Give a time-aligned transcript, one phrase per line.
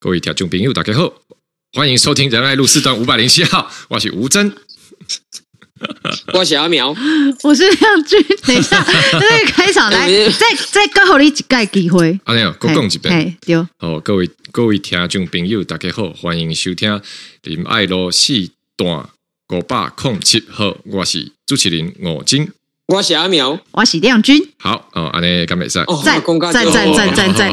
[0.00, 1.12] 各位听众朋友，大家好，
[1.72, 4.54] 欢迎收听仁爱路四段五百零七号，我是吴真，
[6.32, 6.94] 我是阿苗，
[7.42, 8.24] 我是亮君。
[8.46, 8.78] 等一下，
[9.18, 13.56] 那个开场来，再再刚好你一个机会，阿廖，各讲一遍，对。
[13.76, 17.00] 好，各位各位听众朋友，大家好，欢迎收听
[17.42, 19.10] 仁爱路四段
[19.52, 22.48] 五百零七号，我是主持人吴峥。
[22.86, 24.50] 我是阿苗，我是亮君。
[24.60, 27.52] 好哦，安尼干美赛，赞赞赞赞赞赞！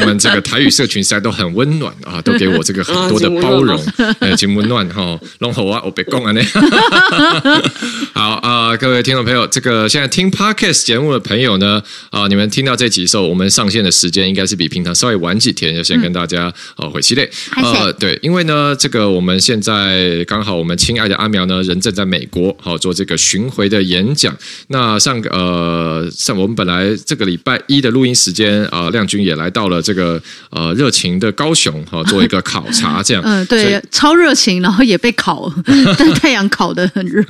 [0.00, 3.78] 我们这个台语社群实在都很温暖啊，都给我这个很多的包容，
[4.20, 5.18] 哎，挺温暖哈。
[5.40, 6.40] 龙猴啊，我别讲安尼。
[8.14, 17.28] 好啊，各位听众朋友，这个现在听 Podcast 节目的朋友呢，啊，你们听到这集的时候，我们上线的时间应该是比平常稍微晚几天，就先跟大家哦，回期内。
[17.62, 23.46] 呃，对，因为呢，这个我们现在刚好我们亲爱的阿苗呢，人正在美国，好做这个巡。
[23.58, 24.36] 回的演讲，
[24.68, 35.52] 那上个呃上我们本来这个礼拜一的录音时间啊、呃，亮君也来到了这个呃热情的高雄哈、呃，做一个考察， 这样嗯对，超热情，然后也被烤，
[35.98, 37.24] 但太阳烤得很热，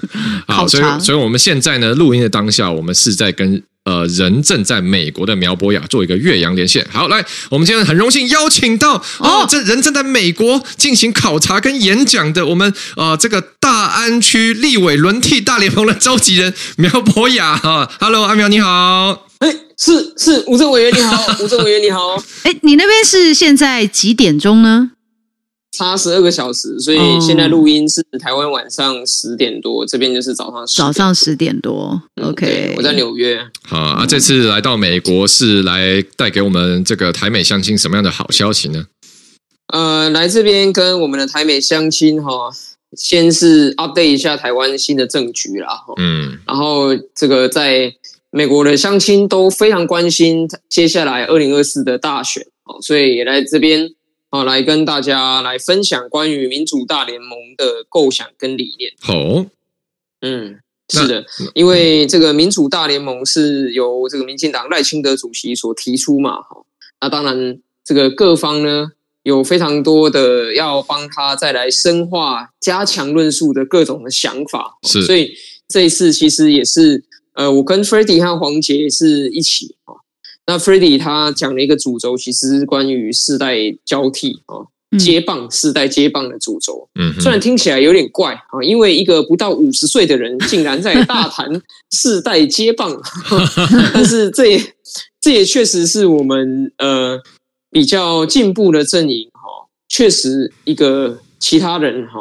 [0.47, 3.63] 好，所以所以我们现在呢录音的当下，我们是在跟。
[3.89, 6.87] 呃，人正在美国的苗博雅做一个岳阳连线。
[6.93, 17.91] 好，来，我们今天很荣幸邀请到哦，这人正在美国进行考察跟演讲的我们呃这个大安区立委轮替大联盟的召集人苗博雅哈。
[17.99, 19.27] Hello，阿苗你好。
[19.39, 22.23] 哎，是是，吴政委员你好，吴政委员你好。
[22.45, 24.91] 哎，你那边是现在几点钟呢？
[25.79, 32.03] 差十二个小时，所以现在录音是台湾晚上十点多，这边就是早上早上十点多。
[32.21, 33.39] OK，我在纽约。
[33.63, 38.87] 好啊，这次来到美国是来带给我们这个台美相亲什么样的好消息呢？
[39.73, 42.51] 呃，来这边跟我们的台美相亲哈，
[42.97, 45.85] 先是 update 一下台湾新的政局啦。
[45.97, 47.95] 嗯，然后这个在
[48.33, 52.45] 美国的相亲都非常关心接下来二零二四的大选，
[52.83, 53.89] 所以也来这边。
[54.31, 58.93] 好，来跟大家来分享关于民主大联盟的构想跟理念。
[59.01, 59.47] 好，
[60.21, 60.59] 嗯，
[60.91, 66.65] 是的，因为这个民主大联盟是由这个民进党赖清德主席所提出嘛，哈，
[67.01, 68.93] 那当然这个各方呢
[69.23, 75.33] 有非常多的要帮他再来深化、加强论述的各种的想法，是，所以
[75.67, 77.03] 这一次其实也是，
[77.33, 79.75] 呃，我跟 Freddy 和黄杰是一起
[80.49, 83.55] 那 Freddy 他讲了一个主轴，其实是关于世代
[83.85, 84.65] 交替啊，
[84.99, 86.89] 接棒世代接棒的主轴。
[86.99, 91.47] 嗯，虽然听起来有点怪啊，因为一个不到五十岁的人竟然在大谈
[91.91, 92.99] 世代接棒，
[93.93, 94.75] 但是这也
[95.21, 97.21] 这也确实是我们呃
[97.71, 102.21] 比较进步的阵营哈，确实一个其他人哈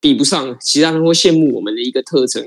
[0.00, 2.44] 比不上，其他人会羡慕我们的一个特征。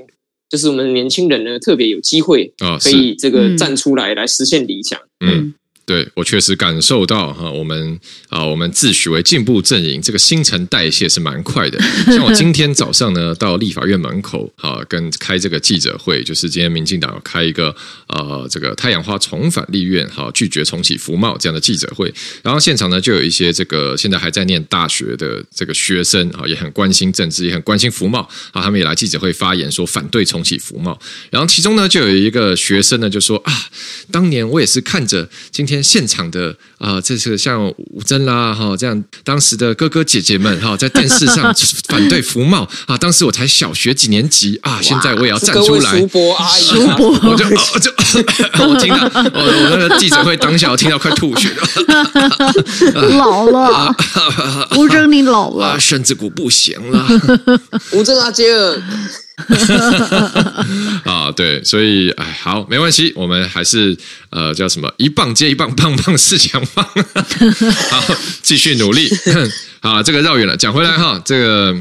[0.52, 5.00] 就是我们年轻人呢，特别有机会啊，可以这个站出来来实现理想。
[5.24, 5.54] 嗯。
[5.92, 11.78] 对，我确实感受到哈，我们啊，我们自诩为进步阵营，这个新陈代谢是蛮快的。
[12.08, 17.76] 像我今天早上呢，到立法院门口啊，跟开这个记者会，就是今天民进党开一个
[18.06, 22.10] 呃，这个太阳花重返立院，哈，拒绝重启服贸这样的记者会。
[22.42, 28.20] 然后现场呢，就有一些这个现在还在念大学的这个学生啊，也很关心政治，也很关心服贸
[28.52, 30.98] 啊，他们也来记者会发言说反对重启服贸。
[31.28, 33.52] 然后其中呢，就有一个学生呢，就说啊，
[34.10, 35.81] 当年我也是看着今天。
[35.82, 41.54] 现场的啊，这是像吴峥啦哈，这样当时的哥哥姐姐们哈，在电视上
[41.88, 45.98] 反对服贸啊，当时我才小学几年级啊，现在我也要站出来。
[45.98, 47.90] 叔伯阿姨，叔伯，我就我就
[48.66, 51.62] 我听到我我那个记者会当下，我听到快吐血了。
[53.16, 53.96] 老了，
[54.76, 57.06] 吴峥你老了，身子骨不行了。
[57.92, 58.44] 吴峥阿姐。
[61.04, 63.96] 啊，对，所以哎，好，没关系，我们还是
[64.30, 66.86] 呃，叫什么，一棒接一棒，棒棒四强棒，
[67.90, 69.08] 好，继续努力。
[69.80, 71.76] 好，这个绕远了，讲回来哈，这个。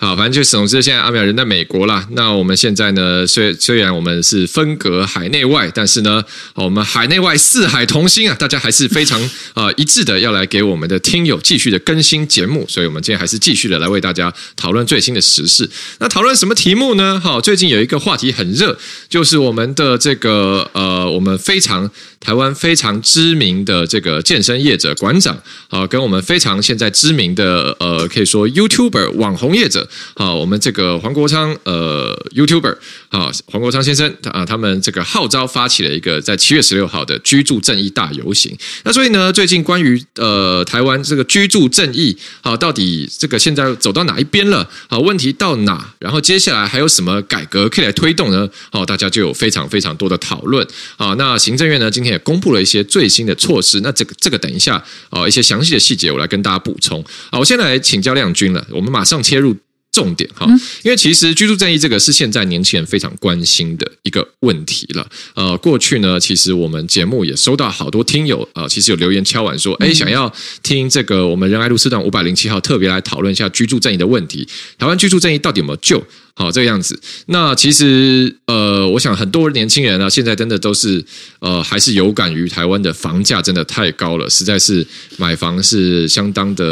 [0.00, 2.08] 好，反正就总之，现在阿米尔人在美国啦。
[2.12, 6.24] 那我们现在呢，虽虽然我们是分隔海内外，但是呢，
[6.54, 9.20] 我们海内外四海同心啊，大家还是非常
[9.52, 12.64] 啊、呃、一致的，要来给我们的听友继续的更新节目。
[12.66, 15.68] 所以，我们今天还是继续的来为大家讨论最新的时事。
[15.98, 17.20] 那讨论什么题目呢？
[17.22, 18.78] 好，最近有一个话题很热，
[19.10, 21.90] 就是我们的这个呃，我们非常
[22.20, 25.38] 台湾非常知名的这个健身业者馆长
[25.68, 29.86] 啊，跟我们非常现在知名的呃，可以说 YouTuber 网红业者。
[30.14, 32.76] 好，我们这个黄国昌呃 YouTuber
[33.08, 38.56] 啊，黄国昌先生啊，他们这个号召发起了一个在七月十六号的居住正义大游行。
[38.84, 44.68] 那所以呢，最近关于呃台湾这个居住正义，好，到底这个现在走到哪一边了？
[44.88, 45.94] 好，问题到哪？
[45.98, 48.48] 然后接下来还有什么改革可以来推动呢？
[48.70, 50.66] 好，大家就有非常非常多的讨论。
[50.96, 53.80] 啊，那行政院呢今天也公布了一些最新的措施。
[53.80, 57.04] 那这个这个等一下啊，一些详细的细节我来跟大家补充。
[57.30, 59.56] 好，我先来请教亮君了，我们马上切入。
[59.92, 60.46] 重点哈，
[60.82, 65.08] 因为其实居住正义这个是现在年轻人非常关心的一个问题了。
[65.34, 70.32] 呃，过去呢，其实我们节目也收到好多听友啊、呃，其实有留言敲碗说，哎，想要
[70.62, 74.46] 听这个我们仁爱路四段五百零七号特别来讨论一下居住正义的问题。
[74.78, 76.00] 台湾居住正义到底有没有救？
[76.34, 76.98] 好，这个样子。
[77.26, 81.04] 那其实，呃，我想很多年轻人啊，现在真的都是，
[81.40, 84.86] 呃，还是有感于台湾的房价真的太高了，实在是
[85.18, 86.64] 买房是相当的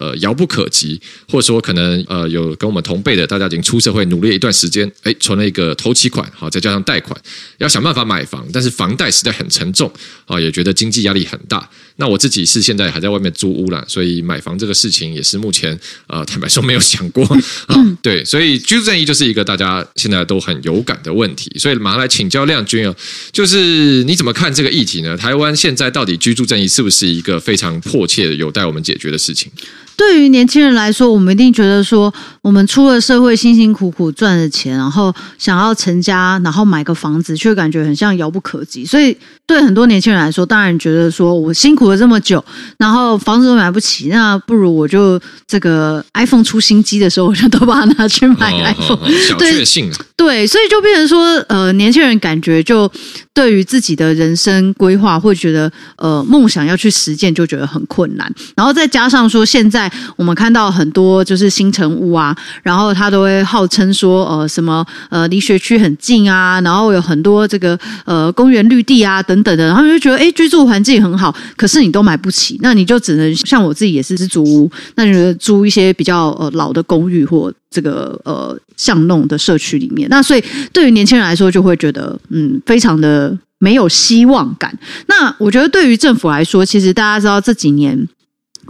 [0.00, 0.98] 呃遥不可及，
[1.28, 7.18] 或者说可能呃有跟我们同辈的，大家已经出社会努力了一段时间，哎，存了一个头期款，好，再加上贷款，
[7.58, 9.90] 要想办法买房，但是房贷实在很沉重，
[10.26, 11.68] 啊，也觉得经济压力很大。
[11.96, 17.24] 那我自己是现在还在外面租屋啦，所以买房这个事情也是目前呃坦白说没有想过
[17.66, 17.76] 啊。
[18.00, 22.94] 对，所以居住正义就是一个大家现在都很有感的问题，所以马上来请教亮君啊，
[23.30, 25.16] 就是你怎么看这个议题呢？
[25.16, 29.52] 台湾现在到底居住正义是不是一个非常迫切有待我们解决的事情？
[29.96, 38.84] 对于年轻人来说，我们一定觉得说，我们出了社会，辛辛苦苦赚的钱，然后想要成家，然后买个房子，却感觉很像遥不可及。
[38.84, 39.16] 所以，
[39.46, 42.44] 对很多年轻人来说，当然觉得说我辛苦了这么久，
[42.78, 48.96] 然后房子都买不起，那不如我就这个 iPhone 出新机的时候，我就都把它拿去买 iPhone。
[48.96, 49.92] 哦哦哦、小确幸。
[50.22, 52.88] 对，所以就变成说，呃，年轻人感觉就
[53.34, 58.32] 对于自己的人生规划，会觉得呃，梦想要去实践，就觉得很困难。
[58.54, 77.52] 然后再加上说，现在我们看到很多就是新城屋啊，然后他都会号称说，呃，什么呃，离学区很近啊，然后有很多这个呃公园绿地啊等等的，然后就觉得哎，居住环境很好，可是你都买不起，那你就只能像我自己也是是租屋，那你就租一些比较呃老的公寓或。
[77.72, 84.78] 这个呃巷弄的社区里面，那所以对于年轻人来说，就会觉得嗯，非常的没有希望感。
[85.06, 88.06] 那我觉得对于政府来说，其实大家知道这几年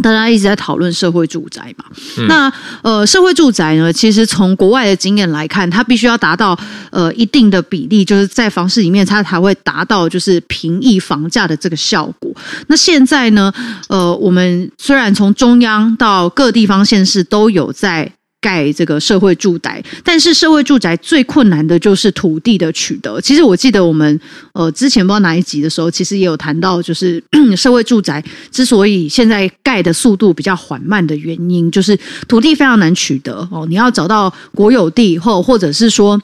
[0.02, 1.84] 大家一直在讨论社会住宅嘛。
[2.18, 2.52] 嗯、那
[2.82, 6.58] 呃，社会住宅呢，其实从国外的经验来看，它必须要达到
[6.90, 12.32] 呃一定的比例，就是在房市里面，它才会达到就是平抑房价的这个效果。
[12.68, 13.52] 那现在呢，
[13.88, 18.12] 呃，我们虽然从中央到各地方县市都有在。
[18.42, 23.18] 盖这个社会住宅，但是社会住宅最困难的就是土地的取得。
[23.20, 24.20] 其实我记得我们
[24.52, 27.22] 呃之前不知道哪一集的时候，其实也有谈到，就是
[27.56, 31.96] 社会住宅之所以现在盖的速度比较缓慢的原因，就是
[32.26, 33.64] 土地非常难取得哦。
[33.68, 36.20] 你要找到国有地，或或者是说。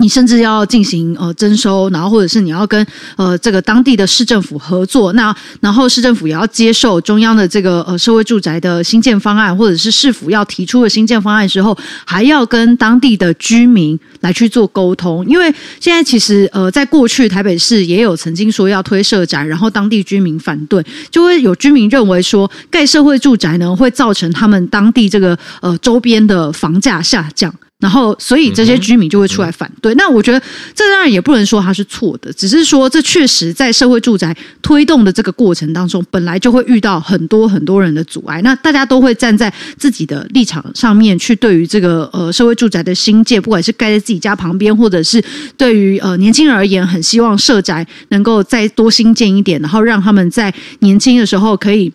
[0.00, 2.84] 你甚至要进行呃征收，然后或者是你要跟
[3.16, 15.24] 呃这个当地的市政府合作，那然后市政府也要接受中央的这个呃社会住宅的新建方案，或者是市府要提出的新建方案之后，还要跟当地的居民来去做沟通。
[15.26, 27.54] 因为现在其实呃在过去台北市也有曾经说要推社宅，然后当地居民反对，就会有居民认为说盖社会住宅呢会造成他们当地这个呃周边的房价下降。
[27.80, 29.94] 然后，所以这些居民就会出来反对。
[29.94, 30.40] 嗯、那我觉得
[30.74, 38.40] 这当然也不能说它是错的，只是说这确实在社会住宅推动的这个过程当中，本来就会遇到很多很多人的阻碍。
[38.42, 45.22] 那大家都会站在自己的立场上面去对于这个呃社会住宅的新建，不管是盖在自己家旁边，或者是
[45.56, 51.90] 对于呃年轻人而言，很希望社宅能够再多新建一点，然后让他们在年轻的时候可以。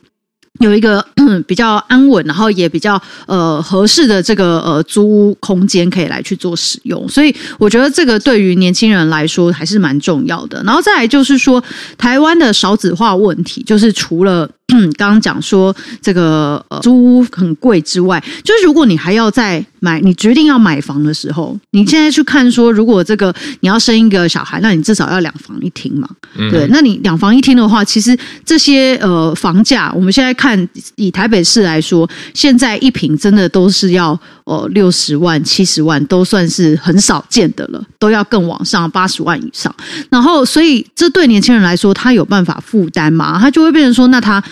[0.59, 1.05] 有一个
[1.47, 10.63] 比较安稳，然后也比较呃合适的这个呃租屋空间可以来去做使用，所以我觉得这个对于年轻人来说还是蛮重要的。
[10.63, 11.63] 然后再来就是说，
[11.97, 14.49] 台湾的少子化问题，就是除了。
[14.97, 39.75] 刚刚讲说这个呃租屋很贵之外，就是如果你还要再买，你决定要买房的时候，你现在去看说，如果这个你要生一个小孩，那你至少要两房一厅嘛，嗯、对，那你两房一厅的话，其实这些呃房价，我们现在看以台北市来说，现在一平真的都是要呃六十万、七十万，都算是很少见的了，都要更往上八十万以上。
[40.09, 43.37] 然后，所以这对年轻人来说，他有办法负担吗？
[43.39, 44.43] 他就会变成说，那他。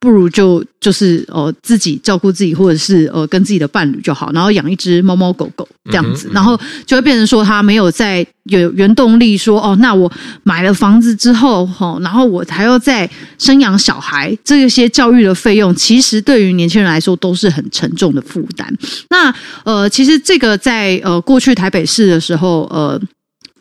[0.00, 10.10] 不如就就是呃自己照顾自己，或者是呃跟自己的伴侣就好，然后养一只猫猫狗狗这样子，然后就会变成说他没有在有原动力说哦，那我
[10.42, 18.74] 买了房子之后哈，然后我还要再生养小孩，这些教育的费用其实对于年轻人来说都是很沉重的负担。
[19.10, 19.30] 那
[19.64, 22.98] 呃，其实这个在呃过去台北市的时候呃。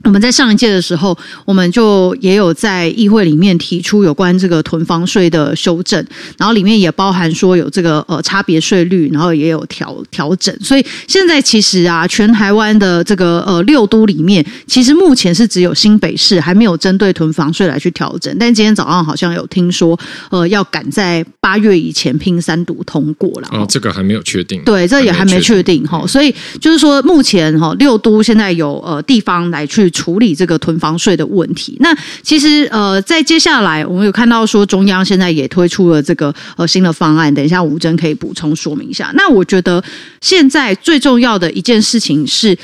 [0.05, 6.03] 我们在上一届的时候，我们就也有在议会里面提出有关这个囤房税的修正，
[6.37, 10.57] 然后里面也包含说有这个呃差别税率，然后也有调调整。
[10.61, 18.33] 所以现在其实啊，全台湾的这个呃六都里面，其实目前是只有新北市还没有针对囤房税来去调整。
[18.39, 19.99] 但今天早上好像有听说，
[20.31, 23.49] 呃，要赶在八月以前拼三读通过了。
[23.51, 24.63] 哦，这个还没有确定。
[24.63, 26.07] 对，这也还没确定哈。
[26.07, 29.88] 所以就是说，目前哈六都现在有呃地方来去。
[29.91, 31.77] 处理这个囤房税的问题。
[31.79, 37.33] 那其实呃，在接下来我们有看到说，中央现在也推出了这个呃新的方案。
[37.33, 39.11] 等一下，吴征可以补充说明一下。
[39.15, 39.83] 那我觉得
[40.21, 42.57] 现在最重要的一件事情是。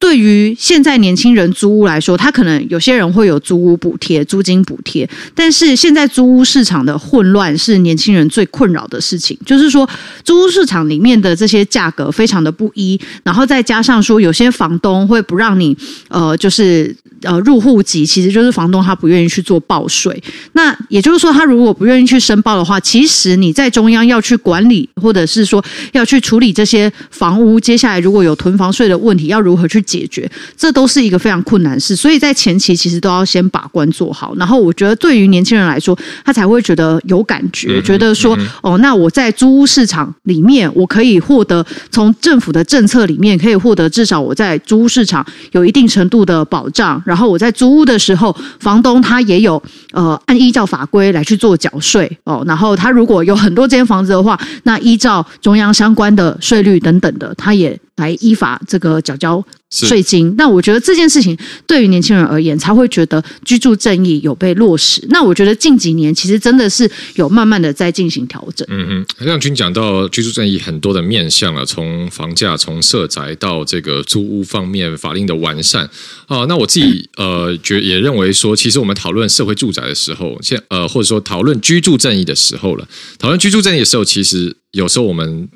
[0.00, 9.38] 对于现在年轻人租屋来说，他可能有些人会有租屋补贴、租金补贴，但是现在租屋市场的混乱是年轻人最困扰的事情。
[9.44, 9.88] 就是说，
[10.24, 15.76] 租屋市场里面的这些价格非常的不一，然后再加上说，有些房东会不让你
[16.08, 20.22] 呃，就是呃入户籍，其实就是房东他不愿意去做报税。
[20.52, 25.62] 那也就是说，他如果不愿意去申报的话，其实你在中央要去管理，或者是说
[25.92, 34.34] 要去处理这些房屋，接下来如果有囤房税的问题，要如何去解决，这都是一个非常困难的事，所以在前期其实都要先把关做好。
[34.36, 47.02] 然后我觉得对于年轻人来说，他才会觉得有感觉，觉得说哦，那我在租屋市场里面，我可以获得从政府的政策里面可以获得至少我在租屋市场有一定程度的保障。
[47.10, 49.60] 然后我在租屋的时候，房东他也有
[49.92, 52.44] 呃按依照法规来去做缴税哦。
[52.46, 57.76] 然后他如果有很多间房子的话，那依照中央相关的税率等等的，他也。
[57.96, 61.36] 来依法这个缴交税金，那我觉得这件事情
[61.66, 65.06] 对于年轻人而言，才会觉得居住正义有被落实。
[65.10, 68.66] 那我觉得近几年其实真的是有慢慢的在进行调整。
[68.70, 75.84] 嗯哼，亮君讲到居住正义很多的面向啊，从房价、从社宅到这个租屋方面法令的完善
[76.26, 82.88] 啊，那我自己呃觉也认为说，其实我们讨论社会住宅的时候，现呃或者说讨论居住正义的时候了，
[83.18, 85.48] 讨论居住正义的时候，其实有时候我们。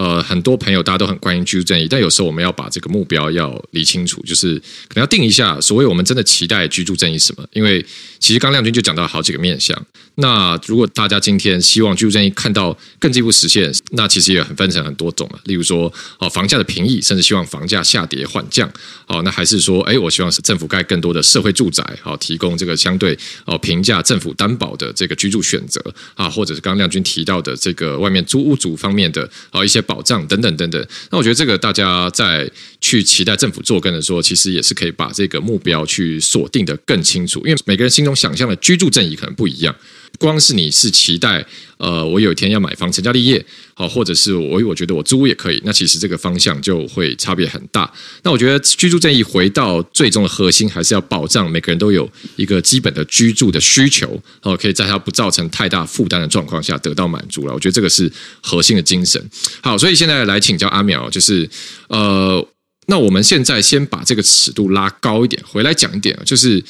[0.00, 4.54] 呃，很多朋友大家都很关心居住正义，但有时候我们要把这个目标要理清楚，就是
[4.88, 7.46] 可能要定一下所谓我们真的期待居住正义什么？
[7.52, 7.84] 因为
[8.18, 9.76] 其实刚亮君就讲到好几个面向。
[10.14, 15.40] 那如果大家今天希望居住正义看到更进一步实现，那其实也很分成很多种了。
[15.44, 18.70] 例如说，哦，房价的平抑，甚至希望房价下跌缓降。
[19.06, 25.82] 哦，那还是说，哎，我希望是政府盖更多的社会住宅，好提供这个相对哦平价政府担保的这个居住选择
[26.14, 29.84] 啊，或者是刚亮君提到的这个外面租屋族方面的啊一些。
[29.90, 32.48] 保障等等等等，那我觉得这个大家在
[32.80, 39.74] 去期待政府做更的时候，其实也是可以把这个目标去锁定得更清楚，因为每个人心中想象的居住正义可能不一样。
[40.18, 41.42] 光是你是期待，
[41.78, 43.42] 呃，我有一天要买房成家立业，
[43.74, 47.90] 好，或者是我我觉得我租也可以，那其实这个方向就会差别很大。
[48.22, 57.54] 那我觉得居住正义回到最终的核心，还是要保障每个人都有一个基本的居住的需求，哦，可以在它不造成太大负担的状况下得到满足了。
[57.54, 58.10] 我觉得这个是
[58.42, 59.24] 核心的精神。
[59.62, 61.48] 好，所以现在来请教阿苗，就是
[61.88, 62.46] 呃，
[62.90, 66.62] 那我们现在先把这个尺度拉高一点，回来讲一点，就是。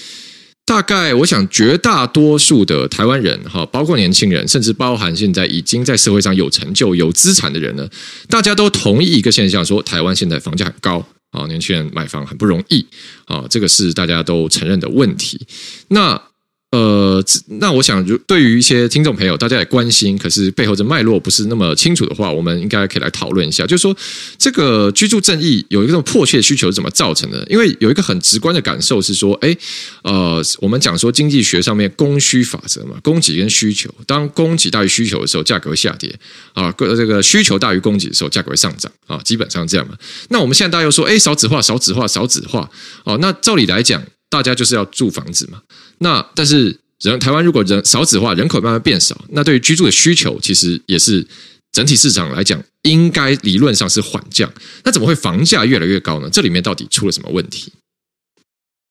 [0.67, 7.89] 大概我想，绝大多数的台湾人哈，包括年轻人，甚至包含现在已经在社会上有成就、有资产的人呢，
[8.29, 12.87] 大家都同意一个现象，说台湾现在房价很高啊，年轻人买房很不容易
[13.25, 15.45] 啊，这个是大家都承认的问题。
[15.89, 16.23] 那
[16.71, 17.21] 呃，
[17.59, 23.97] 那我想，就对于一些听众朋友，大家也关心，可是背后的脉络不是那么清楚的话，我们应该可以来讨论一下，就是说，
[24.39, 27.45] 这个居住正义有一个这种迫切的需求是怎么造成的？
[27.51, 29.57] 因为有一个很直观的感受是说，哎，
[30.05, 36.17] 呃，我们讲说经济学上面供需法则嘛，供给跟需求，当供给大于需求的时候，价格会下跌
[36.53, 39.97] 啊；这个需求大于供给的时候，价格会上涨啊，基本上这样嘛。
[40.29, 42.71] 那我们现在大家又说，哎，少子化，少子化，少子化，
[43.03, 44.01] 哦，那照理来讲。
[44.31, 45.61] 大家就是要住房子嘛，
[46.03, 51.27] 那但是人台湾如果人少子化，人口慢慢变少，那对于居住的需求其实也是
[51.73, 54.51] 整体市场来讲，应该理论上是缓降。
[54.83, 56.31] 那怎么会房价越来越高呢？
[56.33, 57.71] 这里面到底出了什么问题？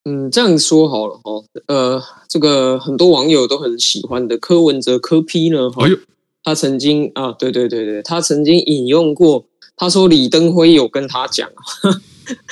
[0.06, 5.98] 嗯，这样说好了哦，呃，这个很多网友都很喜欢的柯文哲柯 P 呢，哎呦，
[6.44, 11.50] 他曾经啊，对对对对，他曾经引用过，他说李登辉有跟他讲。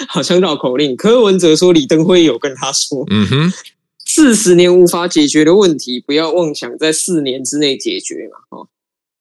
[0.09, 0.95] 好像绕口令。
[0.95, 3.53] 柯文哲说：“李登辉有跟他说，嗯哼，
[4.09, 8.67] 四十年无法解决的问题，不要妄想在四年之内解决嘛。”哦，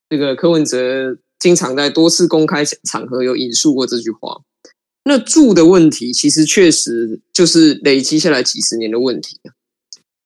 [0.09, 4.41] 这个柯文哲经常在多次公开场合有引述过这句话。
[5.05, 9.39] 那住的问题，其实确实就是累积下来几十年的问题。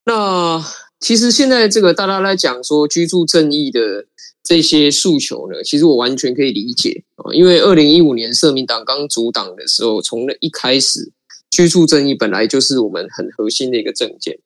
[0.05, 0.63] 那
[1.01, 4.07] 其实现在这个大家来讲说居住正义的
[4.43, 11.11] 这些诉求呢，其实我完全可以理解啊，因为二零一五年社民党刚组党的时候，从那一开始，
[11.51, 14.39] 居住正义本来就是我们很核心的一个证件。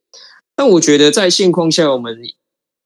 [0.56, 2.18] 但我觉得在现况下，我们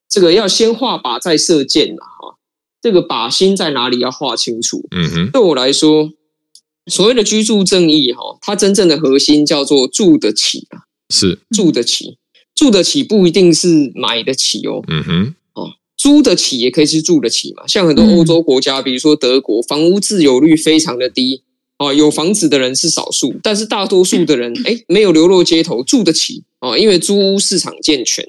[0.08, 2.36] 这个要先画靶再射箭了哈，
[2.80, 4.86] 这个靶心在哪里要画清楚。
[4.90, 6.10] 嗯哼，对我来说。
[6.90, 12.16] 所谓的居住正义，哈，它真正的核心叫做住得起啊，是住得起，
[12.54, 17.66] 住得起不一定是买得起哦，嗯哼，哦，租得起也可以是住得起嘛。
[17.66, 21.42] 像很多欧洲国家，比如说德国，房屋自有率非常的低，
[21.78, 28.24] 啊，有房子的人是少数，但是大多数的人， 哎，没有流落街头，住得起啊，因为租屋市场健全，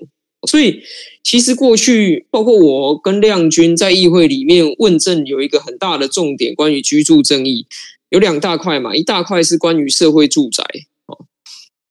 [0.47, 0.81] 所以
[1.23, 7.65] 其实过去包括我跟亮君在议会里面问政，有一个很大的重点，关于居住正义。
[8.09, 10.63] 有两大块嘛，一大块是关于社会住宅。
[11.05, 11.25] 哦，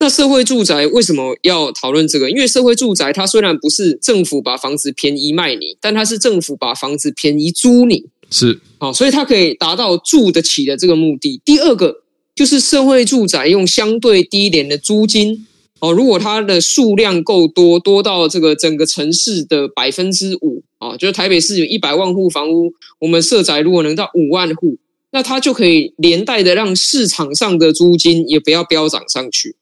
[0.00, 2.28] 那社会住宅为什么要讨论这个？
[2.28, 11.40] 因为社会住宅它虽然不是政府把房子便宜卖你，但它是政府把房子便宜租你，是好，所以它可以达到住得起的这个目的。
[11.44, 12.02] 第二个
[12.34, 15.46] 就是社会住宅用相对低廉的租金，
[15.80, 24.78] 哦，如果它的数量够多，多到这个整个城市的百分之五，啊，就是台北市有一百万户房屋，我们社宅如果能到五万户。
[25.10, 29.56] 那它就可以连带的让市场上的租金也不要飙涨上去，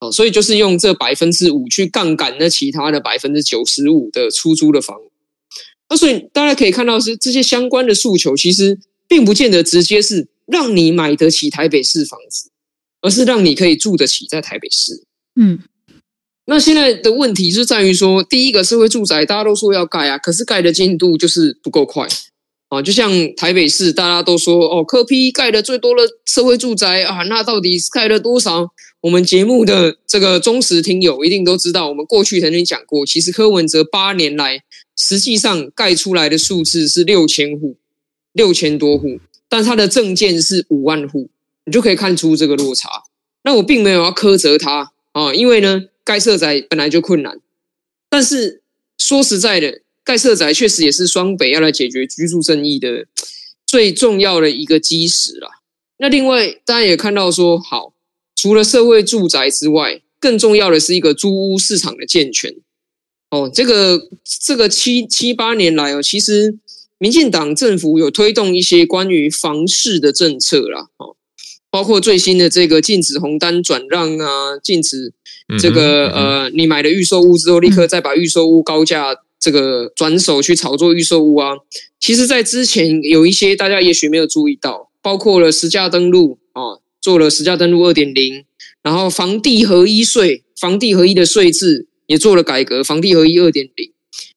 [0.00, 4.96] 哦，所以就是用这百分之五去杠杆那其他的百分之九十五的出租的房。
[5.90, 8.78] 那所以大家可以看到是这些相关的诉求，其实
[9.08, 12.50] 并不见得直接是让你买得起台北市房子，
[13.02, 15.04] 而是让你可以住得起在台北市。
[15.34, 15.58] 嗯，
[16.46, 22.06] 那现在的问题是在于说，第一个社会住宅大家都说要盖啊，可是盖的进度就是不够快。
[22.68, 28.68] 啊，就像台北市，大家都说哦，柯批盖的最多的社会住宅啊，那到底盖了多少？
[29.00, 34.60] 我们节目的这个忠实听友一定都知道，我们过去曾经讲过，其实柯文哲八年来
[35.00, 37.76] 实际上盖出来的数字是六千户，
[38.32, 41.30] 六千多户，但他的证件是五万户，
[41.64, 42.90] 你就可以看出这个落差。
[43.44, 47.40] 那我并没有要苛责他啊，因为呢，盖社宅本来就困难，
[48.10, 48.60] 但是
[48.98, 49.80] 说实在的。
[50.02, 53.06] 盖社宅确实也是双北要来解决居住正义的
[53.64, 55.48] 最重要的一个基石啦。
[55.98, 57.92] 那另外，大家也看到说，好，
[58.34, 62.52] 除了社会住宅之外，更重要的是一个租屋市场的健全。
[63.30, 64.08] 哦，这个
[64.44, 66.58] 这个七七八年来哦，其实
[66.98, 70.88] 民进党政府有推动一些关于房市的政策啦。
[70.98, 71.16] 哦，
[71.70, 75.12] 包括最新的这个禁止红单转让啊，禁止
[75.60, 79.16] 这个呃，你买了预售屋之后，立刻再把预售屋高价。
[79.42, 81.52] 这个转手去炒作预售屋啊，
[81.98, 88.44] 其实，在之前有一些大家也许没有注意到，包括了实价登录啊，做了实价登录二点零，
[88.82, 93.92] 然后房地合一税、房地合一的税制也做了改革，房地合一二点零。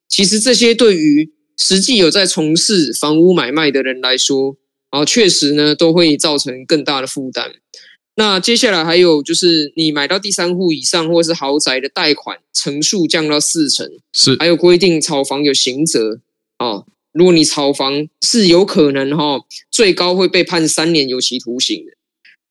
[0.07, 4.55] 其实这些对于实际有在从事房屋买卖的人来说，
[4.91, 7.51] 啊，确实呢都会造成更大的负担。
[8.15, 16.19] 那接下来还有就是，你买到第三户以上或是豪宅的贷款成数降到四成，是还有规定炒房有刑责
[16.57, 16.83] 啊。
[17.11, 19.39] 如果你炒房是有可能哈，
[19.71, 21.93] 最高会被判三年有期徒刑的。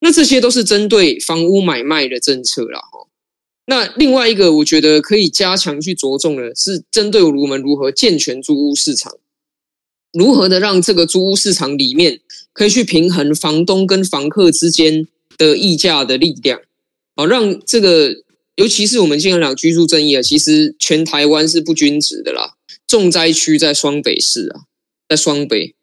[0.00, 3.06] 那这些都是针对房屋买卖的政策啦哈。
[3.66, 9.12] 那另外一个我觉得可以加强去着重的是，针对我们如何健全租屋市场，
[10.12, 12.20] 如何的让这个租屋市场里面
[12.52, 15.06] 可以去平衡房东跟房客之间。
[15.38, 16.60] 的议价的力量，
[17.16, 18.14] 好让这个，
[18.56, 22.52] 尤其是我们经常讲居住正义啊，其实全台湾是不均值的啦。
[22.86, 24.60] 重灾区在双北市啊，
[25.08, 25.74] 在双北。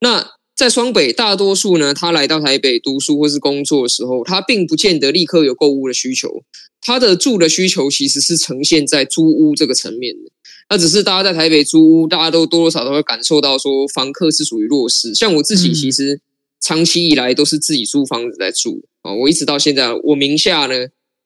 [0.00, 6.42] 那在双北，大多数呢，他来到台北读书或是工作的时候，他并不见得立刻有购物的需求，
[6.84, 10.30] 他的住的需求其实是呈现在租屋这个层面的。
[10.68, 15.14] 那只是大家在台北租屋，大家都多多少少会感受到说，房客是属于弱势。
[15.14, 16.20] 像我自己，其实
[16.60, 18.84] 长期以来都是自己租房子在住。
[19.02, 20.74] 啊，我一直到现在，我名下呢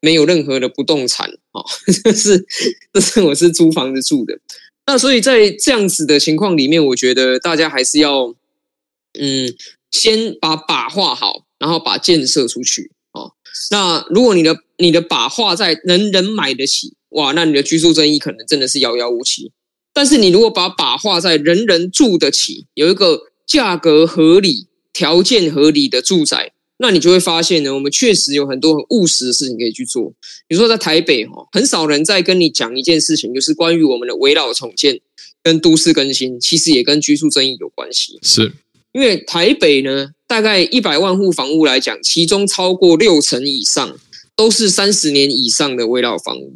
[0.00, 1.62] 没有任何的不动产啊，
[2.04, 2.46] 这是
[2.92, 4.38] 这是我是租房子住的。
[4.86, 8.34] 那所以在这样子的情况里面，我觉得大家还是要
[9.18, 9.54] 嗯，
[9.90, 12.97] 先把把画好，然后把箭射出去啊。
[13.70, 19.52] 那如果你的你的把画在人人买得起，哇，那你的居住争议可能真的是遥遥无期。
[19.92, 26.52] 但是你如果把把画在人人住得起，有一个价格合理、条件合理的住宅。
[26.80, 30.12] 那你就会发现呢，我们确实有很多很务实的事情可以去做。
[30.46, 35.00] 比如说在台北哈，很少人在跟你讲一件事情，就是关于我们的围绕重建
[35.42, 38.20] 跟都市更新，其实也跟居住争议有关系。
[38.22, 38.52] 是，
[38.98, 43.96] 因为台北呢，大概一百万户房屋来讲，其中超过六成以上
[44.34, 46.54] 都是三十年以上的危老房屋。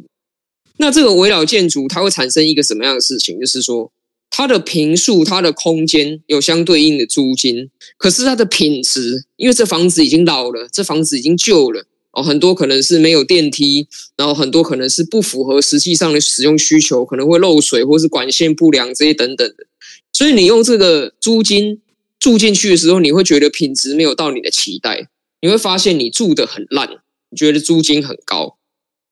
[0.75, 3.39] 那这个危老建筑，它会产生一个什么样的事情？
[3.39, 3.89] 就是说，
[4.29, 11.85] 它的坪数、它的空间有相对应的租金，可是它的品质，因为这房子已经老了，这房子已经旧了。
[12.11, 19.65] 哦，很多可能是没有电梯，然后很多可能是不符合实际上的使用需求，可能会漏水或是管线不良这些等等的。
[20.11, 21.79] 所以你用这个租金
[22.23, 25.09] 住进去的时候，你会觉得品质没有到你的期待，
[25.41, 26.89] 你会发现你住的很烂，
[27.29, 28.57] 你觉得租金很高。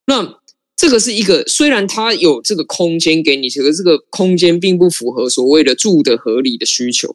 [0.08, 0.39] 那
[0.78, 7.13] 这个是一个，虽然它有这个空间给你，可是这个空间并不符合所谓的住的合理的需求。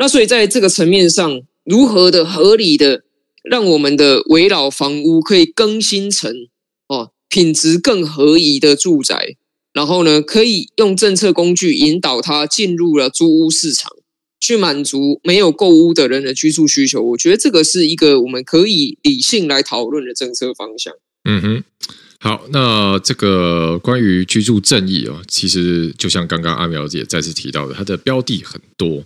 [0.00, 3.04] 那所以在这个层面上，如何的合理的？
[3.44, 6.48] 让我们的围老房屋可以更新成
[6.88, 9.36] 哦品质更合宜的住宅，
[9.72, 13.90] 然后呢，可以用政策工具引导它进入了租屋市场，
[14.40, 17.02] 去满足没有购屋的人的居住需求。
[17.02, 20.94] 我觉得这个是一个我们可以理性来讨论的政策方向。
[21.24, 21.64] 嗯哼，
[22.20, 29.04] 好，那这个关于居住正义哦，其实就像刚刚阿苗姐再次提到的，它的标的很多。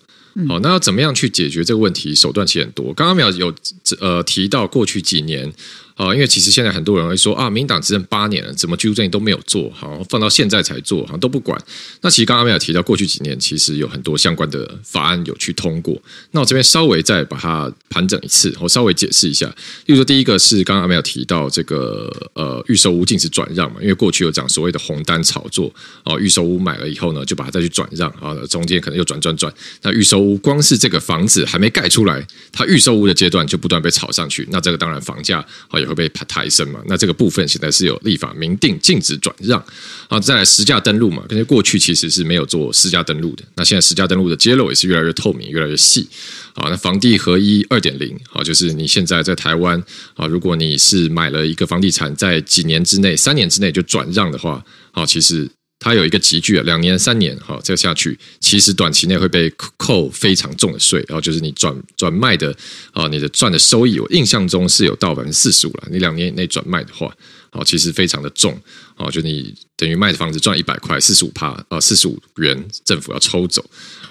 [0.48, 2.14] 好，那要怎么样去解决这个问题？
[2.14, 2.94] 手段其实很多。
[2.94, 3.52] 刚刚苗有
[4.00, 5.52] 呃提到过去几年。
[5.94, 11.60] 啊，因为其实现在很多人会说啊，民党执政八年了，怎么居住正义都没有做好，放到现在才做，好像都不管。
[12.00, 16.00] 那其实刚刚没有提到，过去几年其实有很多相关的法案有去通过。
[16.30, 19.46] 那我这边稍微再把它盘整一次，我稍微解释一下。
[19.84, 25.70] 例如说，第一个是刚刚没有提到这个呃预售屋禁止转让嘛，因为过去有讲所谓的红单炒作
[26.04, 29.52] 哦，预售屋买了以后呢，就把它再去转让啊，中间可能又转转转。
[29.82, 35.81] 那预售屋光是这个房子还没盖出来，它预售屋的阶段就不断被炒上去，那这个当然房价啊。
[35.82, 36.80] 也会被抬升嘛？
[36.86, 39.62] 那这个部分现在是有立法明定禁止转让
[40.08, 41.22] 啊，再来实价登录嘛？
[41.30, 46.08] 因为过去其实是没有做实价登录的，那现在实价登录的揭露也是越来越透明，越来越细
[46.54, 46.70] 啊。
[46.70, 49.82] 那房地合一二点零啊，就是你现在在台湾
[50.14, 55.50] 啊，如果你是买了一个房地产，在几年之内、三年之内就转让的话啊，其实。
[55.82, 62.56] 它有一个集聚啊，两年、三年，哈，这个下去，其实短期内会被扣非常重的税，然后就是你转转卖的
[62.92, 65.88] 啊，你的赚的收益，我印象中是有到百分之四十五了。
[65.90, 67.12] 你两年以内转卖的话，
[67.52, 68.58] 啊，其实非常的重，
[68.96, 73.64] 哦，就你等于卖的房子赚一百块，四十五趴啊，四十五元政府要抽走。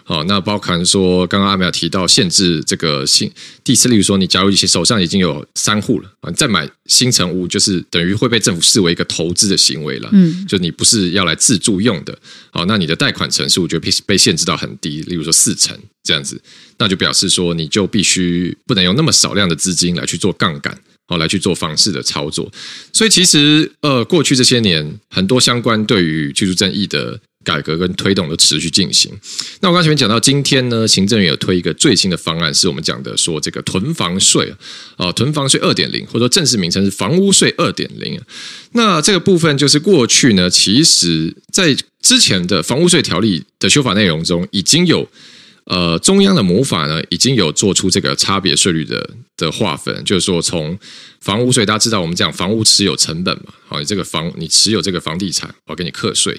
[0.04, 3.32] 好，那包含说，刚刚阿苗提到限制这个新
[3.64, 10.10] 第四，例如说，你假如你手上已经有三户了啊，你再买新城屋，就是等于会被政府视为一个投资的行为了。
[10.12, 12.18] 嗯，就你不是要来自住用的，
[12.52, 16.42] 好，那你的贷款成数就被被限制到很低，例如说四成这样子，
[16.78, 20.78] 那就表示说，你就必须不能用那么少量的资金来去做杠杆，
[21.12, 22.50] 好，来去做房市的操作。
[22.94, 27.20] 所以其实呃，过去这些年很多相关对于居住正义的。
[27.44, 29.12] 改革跟推动都持续进行。
[29.62, 34.54] 那我刚前面讲到，今天呢，行政院有推一个最新的方案，是我们讲的说这个囤房税
[34.96, 38.22] 啊，囤房税二点零，或者说正式名称是房屋税二点零。
[38.74, 45.10] 那这个部分就是过去呢，其实在之前的房屋税条例的修法内容中，已经有
[45.66, 50.78] 呃中央的模法呢，已经有做出这个差别税率的的划分，就是说从。
[51.22, 53.54] 房屋税，大家知道我们讲房屋持有成本嘛？
[53.68, 56.36] 好，你这个房你持有这个房地产，我给你课税。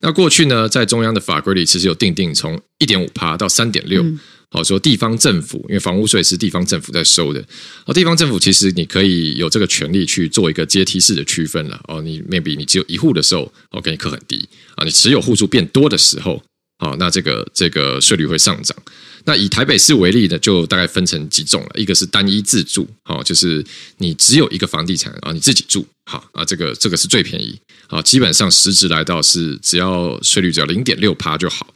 [0.00, 4.04] 那过去呢，在中央的法规里，其实有定定从一点五趴到三点六。
[4.50, 7.42] 好，说地方政府，因为房屋税是地方政府在收的。
[7.86, 11.80] 哦，地方政府其实你可以有这个权利去做一个阶梯式的区分了。
[11.88, 14.84] 哦，你 maybe 你只有一户的时候，我给你课很低啊。
[14.84, 16.42] 你持有户数变多的时候，
[16.78, 18.76] 好，那这个这个税率会上涨。
[19.24, 21.70] 那以台北市为例呢，就大概分成几种了。
[21.74, 23.64] 一个是单一自住，好，就是
[23.98, 27.58] 你只有一个房地产啊，你自己住，好啊，这个这个是最便宜，
[27.88, 31.74] 好，基本上实质来到是只要税率只要零点六趴就好。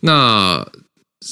[0.00, 0.64] 那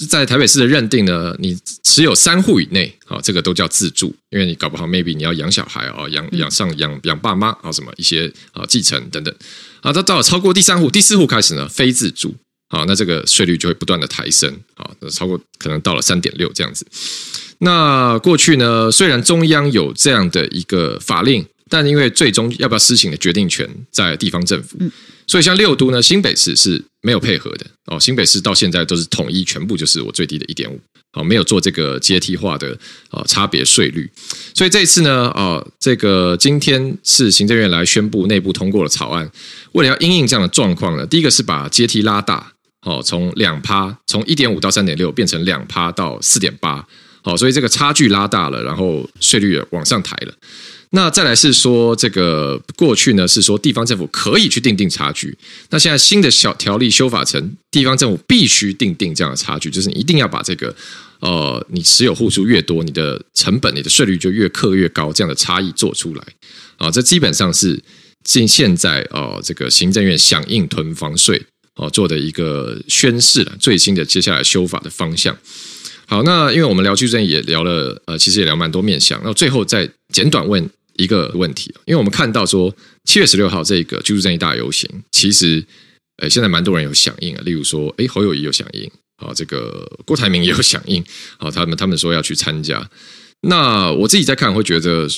[0.08, 9.32] 在台北市的认定呢，你持有三户以内，好，这个都叫自住，因为你搞不好 maybe 你要养小孩啊，养养上养养爸妈啊，什么一些啊继承等等，
[9.82, 12.34] 啊，到到了超过第三户、第四户开始呢，非自住。
[12.72, 16.86] 好，那这个税率就会不断的抬升，好，超过可能到了三点六这样子。
[17.58, 24.78] 那过去呢，虽然中央有这样的一个法令，但因为最终要不要施行的决定权在地方政府，
[25.26, 28.00] 所以像六都呢，新北市是没有配合的哦。
[28.00, 30.80] 新北市到现在都是统一，全部就是我最低的一点五，
[31.12, 32.76] 好，没有做这个阶梯化的
[33.10, 34.10] 啊差别税率。
[34.54, 39.30] 所以这一次呢，啊，这个今天是行政院来宣布内部通过了草案，
[39.72, 42.51] 为了要因应这样的状况呢，第一个是把阶梯拉大。
[42.84, 46.84] 好，从两趴，从一点五到三点六，变成两趴到四点八。
[47.22, 50.34] 好，所以这个差距拉大了，然后税率也往上抬了。
[50.90, 55.38] 那再来是说，这个过去呢是说地方政府可以去定定差距，
[55.70, 60.74] 那现在新的小条例修法成地方政府必须定定这样的差距，就是你一定要把这个
[61.20, 66.24] 呃，你持有户数越多，你的成本、你的税率就越课越高，这样的差异做出来
[66.76, 67.80] 啊，这基本上是
[68.24, 71.40] 近现在呃这个行政院响应囤房税
[71.76, 75.36] 哦做的一个宣示了，最新的接下来修法的方向。
[76.06, 80.68] 好，那因为我们聊居住也聊了，呃，其实也聊蛮多面向，那最后再简短问。
[80.98, 82.72] 一个问题，因为我们看到说
[83.04, 85.64] 七月十六号这个居住正义大游行，其实
[86.18, 88.84] 呃现在蛮多人有响应啊，例如说诶侯友谊有响应，
[89.16, 91.02] 啊这个郭台铭也有响应，
[91.38, 92.86] 好他们他们说要去参加。
[93.40, 95.08] 那我自己在看会觉得，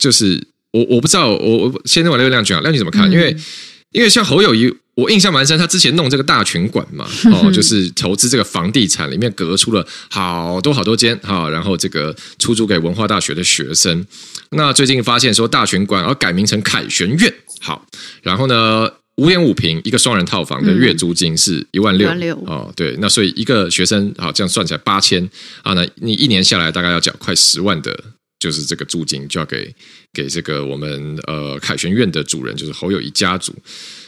[0.00, 3.08] 就是我我不知道，我我先问问亮君啊，亮君怎么看？
[3.08, 3.44] 因为、嗯、
[3.92, 4.74] 因为像侯友宜。
[4.94, 14.06] 我印象蛮深，他之前弄这个大群馆嘛， 哦，就是投资这个房地产，里面隔出了好多好多间哈，然后这个出租给文化大学的学生。
[14.50, 17.84] 那最近发现说大群馆要改名成凯旋苑，好，
[18.22, 25.28] 然后呢五点五平一个双人套房的月租金是一万六，哦，对，那所以一个学生好这样算起来八千
[25.62, 27.96] 啊，那你一年下来大概要缴快十万的，
[28.38, 29.74] 就是这个租金就要给
[30.12, 33.52] 给这个我们呃凯旋苑的主人，就是侯友谊家族。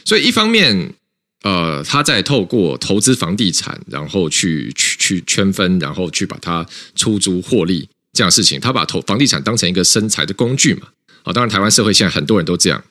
[0.07, 0.93] 所以一方面，
[1.43, 6.65] 呃，他在透过投资房地产，然后去去去圈分，然后去把它
[6.95, 10.87] 出租获利这样的事情，他把投房地产当成一个生财的工具嘛。
[11.23, 12.81] 啊，当然台湾社会现在很多人都这样，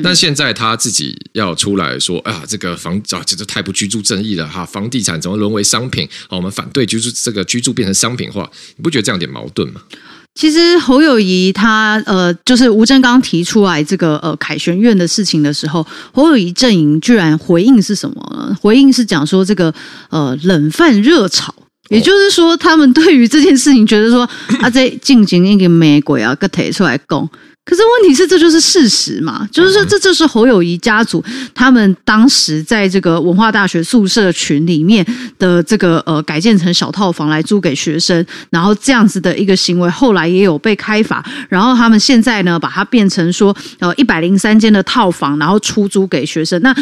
[0.00, 6.08] 但现在他自己要出来说啊，这个房啊，这太不居住正义了哈，房地产怎么沦为商品？
[6.28, 9.82] 啊，我们反对居住这个居住变成商品化，你不觉得这样有点矛盾吗？
[10.34, 18.56] 其实侯友谊他呃，就是吴正刚提出来这个呃凯旋院的事情的时候，侯友谊阵营居然回应是什么呢？
[18.60, 19.74] 回应是讲说这个
[20.08, 21.52] 呃冷饭热炒，
[21.88, 24.22] 也就是说他们对于这件事情觉得说
[24.60, 27.28] 啊，这进行一个美鬼啊，个提出来供。
[27.64, 29.46] 可是问题是，这就是事实嘛？
[29.52, 31.22] 就是说，这就是侯友谊家族
[31.54, 35.06] 他们当时在这个文化大学宿舍群里面
[35.38, 46.60] 的这个呃改建成小套房来租给学生，然后这样子的一个行为，后来也有被开罚，然后他们现在呢，把它变成说呃一百零三间的套房，然后出租给学生。
[46.62, 46.74] 那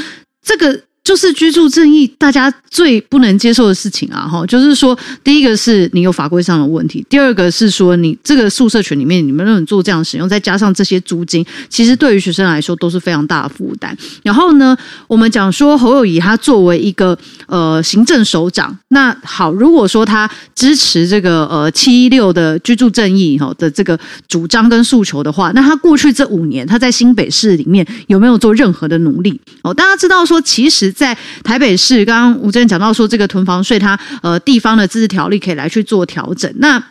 [0.42, 0.87] 这个。
[1.08, 4.28] 就是居住正义，大家最不能接受的事情啊！
[4.28, 4.94] 哈，就是说，
[5.24, 13.96] 第一个是你有法规上的问题，第二个是说你这个宿舍群里面你们能做这样使用，再加上这些租金，其实对于学生来说都是非常大的负担。
[14.22, 29.40] 然后呢，我们讲说侯友宜他作为一个呃行政首长，那好，如果说他支持这个呃七一六的居住正义哈的这个主张跟诉求的话，那他过去这五年他在新北市里面有没有做任何的努力？
[29.62, 30.94] 哦，大家知道说其实。
[30.98, 36.52] 在台北市，刚刚吴峥讲到说，这个囤房税，它呃地方的自治条例可以来去做调整。
[36.56, 36.82] 那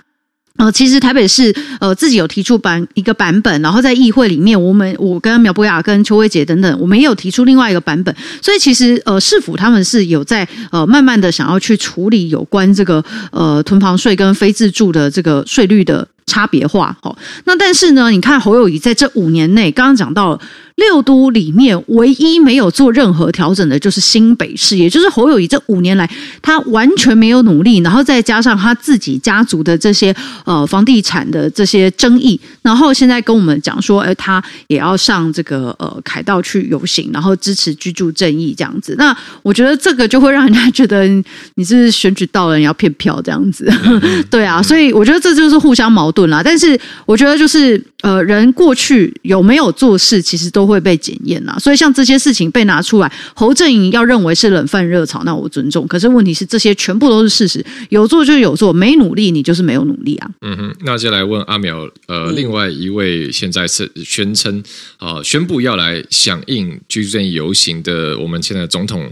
[0.55, 8.15] 呃，其实台北市呃自己有提出版一个版本，然后在议会里面，我们我跟苗博雅、跟邱威杰等等，我们也有提出另外一个版本。
[8.41, 16.97] 所以其实呃市府他们是有在呃慢慢的想要去处理有关这个呃囤房税跟非自住的这个税率的差别化。
[17.03, 20.39] 好，那但是呢，你看侯友宜在这五年内，刚刚讲到。
[20.77, 26.07] 六都里面唯一没有做任何调整的，就是新北市，也就是侯友谊这五年来，
[26.39, 38.93] 他完全没有努力，然后再加上他自己家族的这些呃房地产的这些争议，然后现在跟我们讲说，哎，他也要上这个呃凯道去游行，然后支持居住正义这样子。
[38.99, 41.07] 那我觉得这个就会让人家觉得
[41.55, 43.67] 你是选举到了，你要骗票这样子，
[44.29, 46.43] 对啊，所以我觉得这就是互相矛盾啦。
[46.43, 50.66] 但是我觉得就是呃，人过去有没有做事，其实都。
[50.67, 55.87] 会被检验呐，所以像这些事情被拿出来，侯正颖要认为是冷饭热炒，那我尊重。
[55.87, 60.29] 可是问题是，这些全部都是事实，有做就有做，没努力你就是没有努力啊。
[60.41, 64.61] 嗯哼，那就来问阿苗，呃，另外一位现在是宣称
[64.97, 69.09] 啊、宣布要来响应居住正游行的，我们现在总统。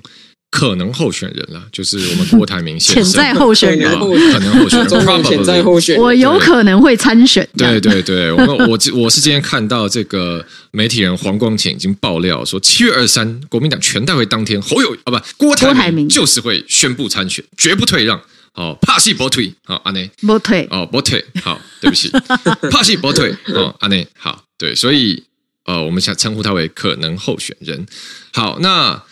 [0.55, 3.03] 可能候选人了，就是我们郭台铭先生。
[3.03, 4.87] 潜在候选人，可能候选人，
[5.25, 7.45] 潜在候选人，我有可能会参选。
[7.57, 18.21] 对对对，我们我我是今天看到这个媒体人黄光芹已经爆料说，七月二三国民党全代会当天，侯友啊不郭台铭就是会宣布参选，绝不退让。
[18.53, 19.53] 好，怕戏不退。
[19.65, 20.65] 好，阿内不退。
[20.71, 21.25] 哦，不退。
[21.43, 22.09] 好，对不起，
[22.71, 23.35] 怕戏不退。
[23.47, 25.21] 哦，阿内好，对，所以
[25.65, 27.85] 呃，我们想称呼他为可能候选人。
[28.31, 29.03] 好，那。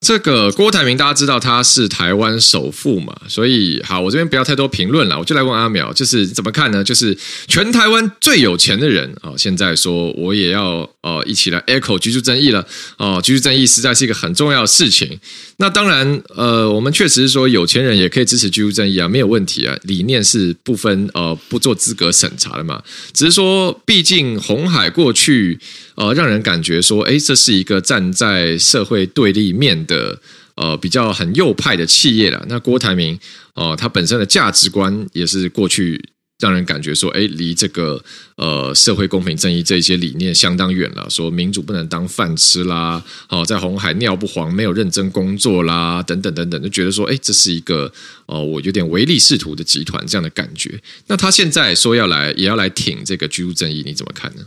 [0.00, 6.82] 这个郭台铭大家知道他是台湾首富嘛，所以好，我这边不要太多评论了，我就来问阿苗，就是怎么看呢？
[6.82, 15.20] 就是全台湾最有钱的人啊，现在说我也要呃一起来 echo 居住正义了哦，居住正义实在是一个很重要的事情。
[15.58, 22.82] 那当然呃，我们确实是说有钱人也可以支持居住正义啊，没有问题啊，理念是不分呃不做资格审查的嘛，
[23.12, 25.60] 只是说毕竟红海过去。
[26.00, 30.18] 呃，让人感觉说，哎，这是一个站在社会对立面的，
[30.54, 32.42] 呃，比较很右派的企业了。
[32.48, 33.20] 那郭台铭，
[33.52, 36.02] 哦、他本身的价值观也是过去
[36.38, 38.02] 让人感觉说，哎，离这个
[38.36, 41.06] 呃社会公平正义这些理念相当远了。
[41.10, 47.84] 说民主不能当饭吃啦，哦，在红海尿不黄，没有认真工作啦，等等等等，就觉得说，哎，这是一个
[48.24, 50.80] 哦、呃，我有点唯利是图的集团这样的感觉。
[51.08, 54.46] 那他现在说要来，也要来挺这个居住正义，你怎么看呢？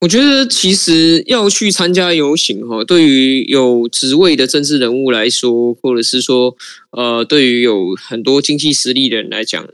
[0.00, 6.56] 我觉得其实要去参加游行哈，对于有职位的政治人物来说，或者是说
[6.92, 9.68] 呃，对于有很多经济实力的人来讲，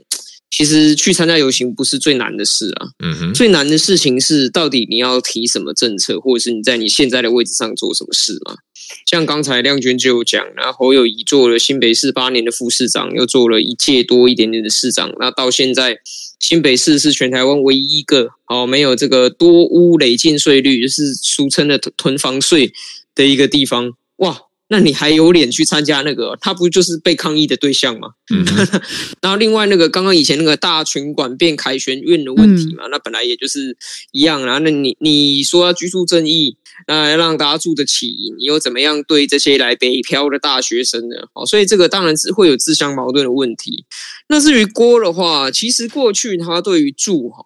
[0.51, 2.87] 其实去参加游行不是最难的事啊。
[3.01, 8.57] 嗯哼，最难的事情是到底你要提什么政策，或者是你在你现在的位置上做什么事嘛。
[9.05, 15.99] 像刚才亮君就有讲，然后侯友谊做了新北市八年的副市长，又做了一届多一点点的市长，那到现在。
[16.39, 22.71] 新北市是全台湾唯一一个哦，没有这个多屋累进税率，就是俗称的囤房税
[23.15, 23.93] 的一个地方。
[24.17, 24.37] 哇，
[24.69, 26.37] 那你还有脸去参加那个？
[26.41, 28.09] 他不就是被抗议的对象吗？
[28.33, 28.43] 嗯，
[29.21, 33.77] 然后另外那个刚刚以前那个大群馆变凯旋院的问题嘛，嗯、那本来也就是
[34.11, 34.57] 一样啊。
[34.59, 36.57] 那你你说要居住正义？
[36.87, 41.15] 那要让大家住得起，你又怎么样对这些来北漂的大学生呢？
[41.33, 43.85] 好，所以这个当然是会有自相矛盾的问题。
[44.27, 47.41] 那至于郭的话，其实过去他对于住哈，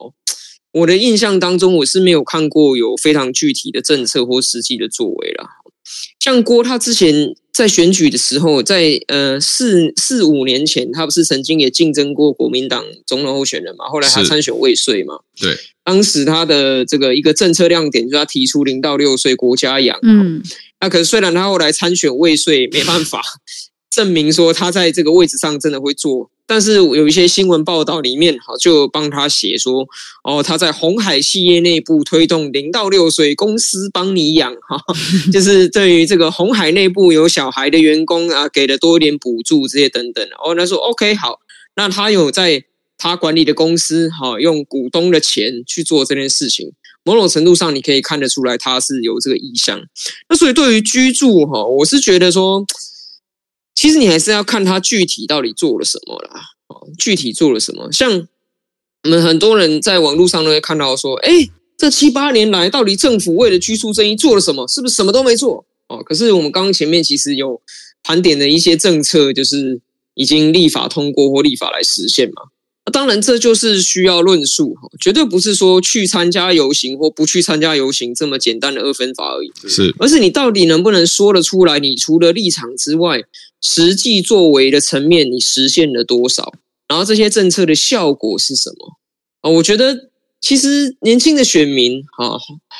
[0.73, 5.60] 我的印象当中我是没有看过有非常具体的政策或实际的作为啦。
[6.19, 13.85] 像郭他之前在选举的时候，在呃四四五年前，他不是曾经也竞争过国民党总统候选人嘛？
[13.89, 15.19] 后来他参选未遂嘛？
[15.39, 15.57] 对。
[15.83, 19.97] 当时他的这个一个政策亮点，就是他提出零到六岁国家养。
[20.03, 20.41] 嗯，
[20.79, 23.19] 那可是虽然他后来参选未遂，没办法
[23.91, 29.85] 证明说他在这个位置上真的会做，但是有一些新闻报道里面，好就帮他写说，
[30.23, 34.81] 哦，他在红海企业内部推动零到六岁公司帮你养，哈，
[35.31, 40.25] 就是对于这个红海内部有小孩的员工啊，给了多一点补助这些等等。
[40.43, 41.39] 哦，那说 OK 好，
[41.75, 42.63] 那他有在。
[43.03, 46.71] 他管理的公司，哈，用股东的钱去做这件事情，
[47.03, 49.81] 某种程度上你可以看得出来，他是有这个意向。
[50.29, 52.63] 那所以对于居住，哈，我是觉得说，
[53.73, 56.41] 其实你还是要看他具体到底做了什么啦，
[56.97, 57.91] 具体做了什么。
[57.91, 58.27] 像
[59.03, 64.67] 我们很多人在网络上都会看到说，哎，这七八年来，到底政府为了居住正义做了什么？
[64.67, 65.65] 是不是什么都没做？
[65.87, 67.61] 哦，可是我们刚刚前面其实有
[68.03, 69.81] 盘点的一些政策，就是
[70.13, 72.43] 已经立法通过或立法来实现嘛。
[72.83, 79.51] 那当然，这就是需要论述，绝对不是说去参加游行或不去参加游行这么简单的二分法而已。
[79.69, 81.79] 是，而是你到底能不能说得出来？
[81.79, 83.21] 你除了立场之外，
[83.61, 86.53] 实际作为的层面，你实现了多少？
[86.87, 88.97] 然后这些政策的效果是什么？
[89.41, 90.09] 啊，我觉得
[90.41, 92.33] 其实年轻的选民啊，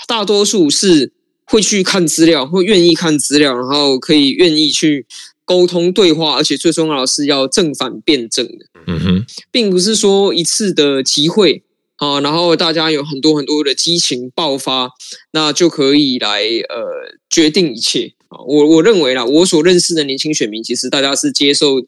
[0.08, 1.14] 大多数是
[1.46, 5.06] 会去看资料，会愿意看资料，然后可以愿意去。
[5.44, 11.63] 沟通对话，而且最重要的是要正反辩证的，嗯哼，并不是说一次的集会
[11.98, 14.89] 啊，然后大家有很多很多的激情爆发，
[15.32, 18.41] 那就可以来呃决定一切啊。
[18.48, 21.82] 我我认为啦，我所认识的年轻选民，其实大家是接受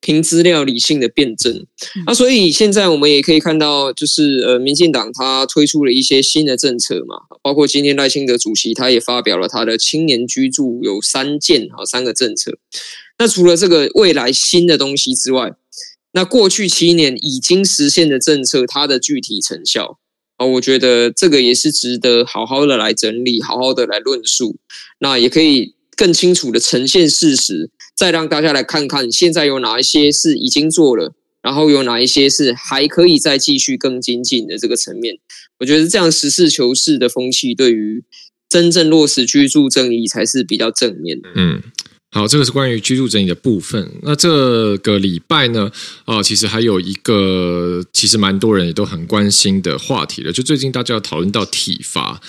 [0.00, 1.66] 凭资料理性的辩证。
[2.06, 12.58] 那所以现在我们也可以看到，就是呃，民进党他推出了一些新的政策嘛，包括今天赖清德主席他也发表了他的青年居住有三件啊三个政策。
[13.16, 15.52] 那除了这个未来新的东西之外，
[16.14, 19.98] 那过去七年已经实现的政策，它的具体成效
[20.36, 24.56] 啊，我觉得这个也是值得好好的来整理，好好的来论述。
[25.00, 35.18] 那也可以更清楚的呈现事实，再让大家来看看现在有哪一些是已经做了，然后有哪一些是还可以再继续更精进的这个层面。
[35.58, 38.04] 我觉得这样实事求是的风气，对于
[38.48, 41.28] 真正落实居住正义才是比较正面的。
[41.34, 41.60] 嗯。
[42.14, 43.90] 好，这个是关于居住整理的部分。
[44.02, 45.68] 那这个礼拜呢，
[46.04, 52.20] 啊，其实还有一个其实蛮多人也都很关心的话题了，就最近大家要讨论到体罚。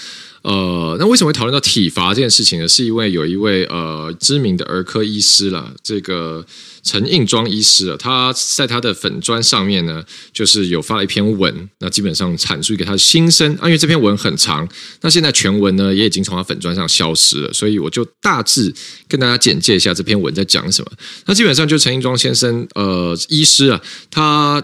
[0.46, 2.68] 呃，那为什么会讨论到体罚这件事情呢？
[2.68, 6.46] 是因为有一位呃知名的儿科医师啦，这个。
[6.88, 13.66] 陈应庄医师啊，他在他的粉砖上面呢，就是有发了一篇文，那基本上阐述给他的心声啊。
[13.66, 14.70] 因为这篇文很长，
[15.02, 18.72] 那现在全文呢也已经从他粉砖上消失了，所以我就大致
[19.08, 20.92] 跟大家简介一下这篇文在讲什么。
[21.26, 23.82] 那基本上就陈应庄先生，呃，医师啊，
[24.12, 24.64] 他。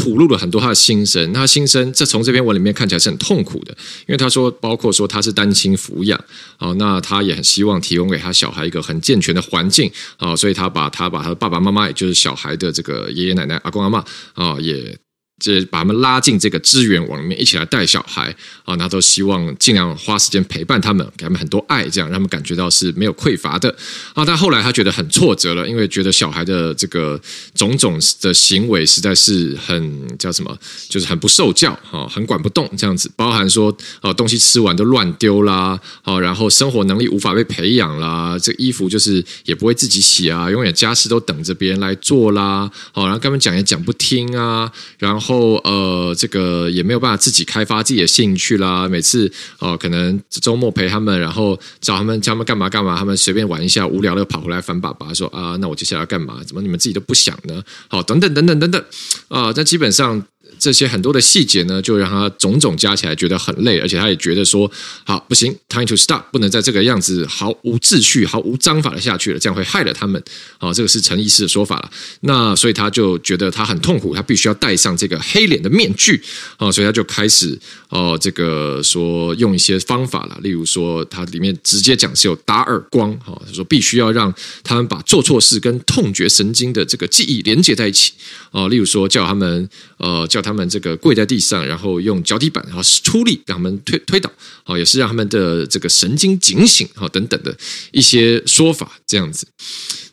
[0.00, 6.18] 吐露了很多他的心声，他心声这从这篇文里面看起来是很痛苦的，因为他说，包括说他是单亲抚养
[6.56, 14.96] 啊，那他也很希望提供给他小孩一个很健全的环境啊，所以他把他把他的爸爸妈妈，也就是小孩的这个爷爷奶奶、阿公阿嬷啊，也。
[15.40, 23.74] 这把他们拉进这个资源网里面，一起来带小孩啊，那都希望尽量花时间陪伴他们，给他们很多爱，这样让他们感觉到是没有匮乏的
[24.12, 24.22] 啊。
[24.22, 27.18] 但后来他觉得很挫折了，因为觉得小孩的这个
[27.54, 30.54] 种种的行为实在是很叫什么，
[30.90, 45.29] 就是很不受教啊，很管不动这样子，包含说啊东西吃完都乱丢啦，啊，然后生活能力无法被培养啦，这个衣服就是也不会自己洗啊，永远家事都等着别人来做啦，好，然后跟他们讲也讲不听啊，然后。
[45.30, 48.88] 后呃，这个也没有办法自己开发自己的兴趣啦。
[48.88, 56.42] 每次哦、呃，可能周末陪他们，然后找他们叫他们干嘛干嘛，他们随便玩一下，无聊的跑回来烦爸爸说啊，那我接下来要干嘛？
[56.44, 57.62] 怎么你们自己都不想呢？
[57.88, 58.84] 好，等等等等等等
[59.28, 60.22] 啊，那基本上。
[60.60, 64.70] 这些很多的细节呢，就让他种种加起来觉得很累，而且他也觉得说，
[65.04, 70.22] 好不行，time to stop，不能再这个样子毫无秩序、毫无章法的下去了，这样会害了他们。
[70.58, 71.90] 啊，这个是陈医师的说法了。
[72.20, 76.22] 那所以他就觉得他很痛苦，他必须要戴上这个黑脸的面具。
[76.58, 77.58] 啊，所以他就开始
[77.88, 84.30] 哦，这个说用一些方法了，例如说他里面直接讲是有打耳光，哈，他说必须要让
[84.62, 88.12] 他们把做错事跟痛觉神经的这个记忆连接在一起。
[88.50, 90.49] 啊，例如说叫他们呃叫他。
[90.50, 94.30] 他们这个跪在地上，然后用脚底板，然后出力让他们推推倒，
[94.64, 97.56] 好，也是让他们的这个神经警醒，好，等等的
[97.92, 99.46] 一些说法，这样子。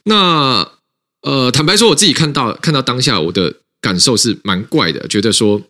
[0.03, 0.67] 那
[1.23, 5.61] 呃，坦白说，我自己看到看到当下，我的感受是蛮怪的，觉得说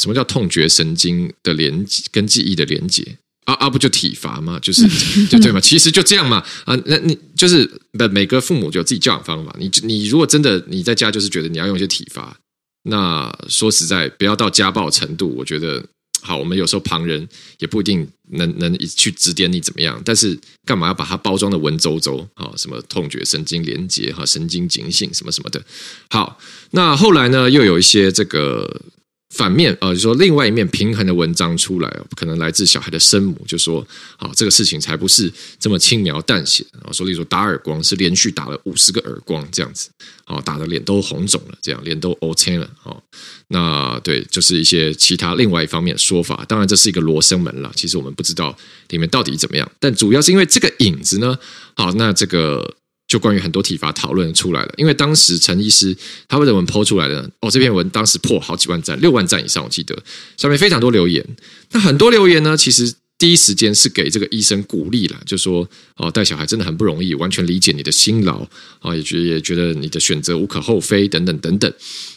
[0.00, 4.58] 什么叫痛觉神经的连接跟记忆的连接啊啊，不就体罚吗？
[4.60, 4.88] 就是
[5.26, 7.70] 就对嘛，其实就这样嘛啊，那你就是
[8.10, 12.36] 每个父母就有自己教养方法，你你如果真的你在家就是觉得你要用一些体罚。
[12.84, 15.84] 那说实在，不要到家暴程度，我觉得
[16.22, 16.36] 好。
[16.36, 22.52] 我们有时候旁人也不一定能能去指点你怎么样，但是干嘛要把它包装的文绉绉啊？
[22.56, 25.62] 什么痛觉神经连接哈，神经警醒什么什么的。
[26.10, 26.38] 好，
[26.70, 28.82] 那后来呢，又有一些这个。
[29.30, 36.64] 反面啊，就说另外一面平衡的文章出来，可能来自小孩的生母，就说啊，这个事情才不是这么轻描淡写。
[36.72, 39.90] 然后说，例如说打耳光是连续打了五十个耳光这样子，
[40.24, 42.68] 啊，打的脸都红肿了，这样脸都 O 青了。
[42.84, 43.02] 哦，
[43.48, 46.44] 那对，就是一些其他另外一方面的说法。
[46.48, 47.70] 当然，这是一个罗生门了。
[47.76, 48.56] 其实我们不知道
[48.88, 51.38] 里面到底怎么样，但主要是因为这个影子呢。
[51.76, 52.76] 好，那这个。
[53.08, 55.96] 就关于很多体罚讨论出来了，因为当时陈医师
[56.28, 57.28] 他为什么 po 出来的？
[57.40, 59.96] 哦，这篇文当时破好几万赞，六万赞以上，我记得
[60.36, 61.26] 上面非常多留言。
[61.70, 68.46] 那很多留言呢，其实第一时间是给这个医生鼓励了，就说哦，带小孩真的很不容易，完全理解你的辛劳
[68.80, 71.72] 啊，也觉得也觉得你的选择无可厚非，等等等等。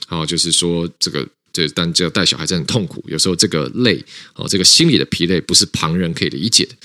[0.08, 4.04] 啊，就是说这个这但这带小孩真的很痛苦，有时候这个累
[4.36, 6.76] 哦，这个心理的疲累不是旁人可以理解的。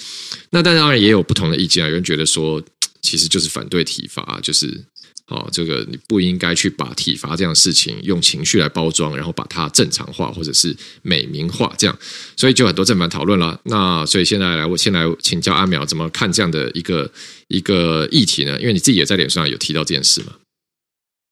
[0.50, 2.62] 那当然也有不同的意见啊，有人觉得说。
[3.06, 4.84] 其实就是反对体罚，就是
[5.28, 11.96] 哦，这个你不应该去把体罚这样的事情用情绪来包装，然后把它正常化或者是美名化，这样，
[12.36, 13.60] 所以就很多正反讨论了。
[13.64, 17.10] 那所以现在来，我先来请教阿苗怎么看这样的一个
[17.48, 18.58] 一个议题呢？
[18.60, 20.32] 因为你自己也在脸书上有提到这件事嘛。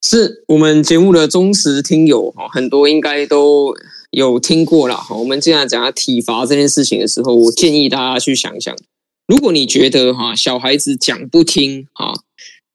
[0.07, 3.75] 是我们节目的忠实听友哈，很多应该都
[4.11, 5.16] 有听过了哈。
[5.16, 8.77] 我们既然讲到体罚这件事情的时候，我建议大家去想想。
[9.27, 12.12] 如果你觉得哈小孩子讲不听啊，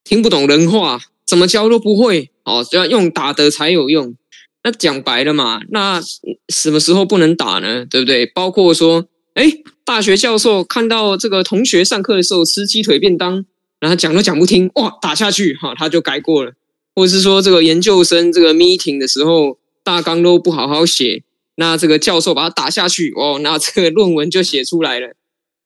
[0.04, 4.16] 听不懂人话，怎么教都不会哦，就要用打的才有用。
[4.64, 6.02] 那讲白了嘛，那
[6.50, 7.86] 什么时候不能打呢？
[7.86, 8.26] 对不对？
[8.26, 9.46] 包括说，哎，
[9.86, 13.46] 大学教授看到这个同学上课的时候吃鸡腿便当，
[13.80, 16.54] 然后讲都讲不听，哇，打下去哈，他就改过了。
[16.96, 21.24] 或者是说，这个研究生这个 meeting 的时候大纲都不好好写，
[21.56, 25.16] 那这个教授把他打下去，哦，那这个论文就写出来了。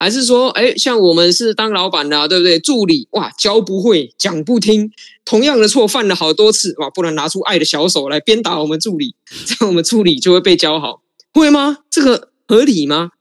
[0.04, 2.60] 还是说，哎，像我们是当老板的啊，对不对？
[2.60, 4.92] 助理哇，教不会，讲不听，
[5.24, 9.16] 同样的错犯了好多次，哇，不能拿出爱的小手来鞭打我们助理，
[9.48, 11.02] 这样我们助理就会被教好，
[11.34, 11.78] 会吗？
[11.90, 13.12] 这个合理吗？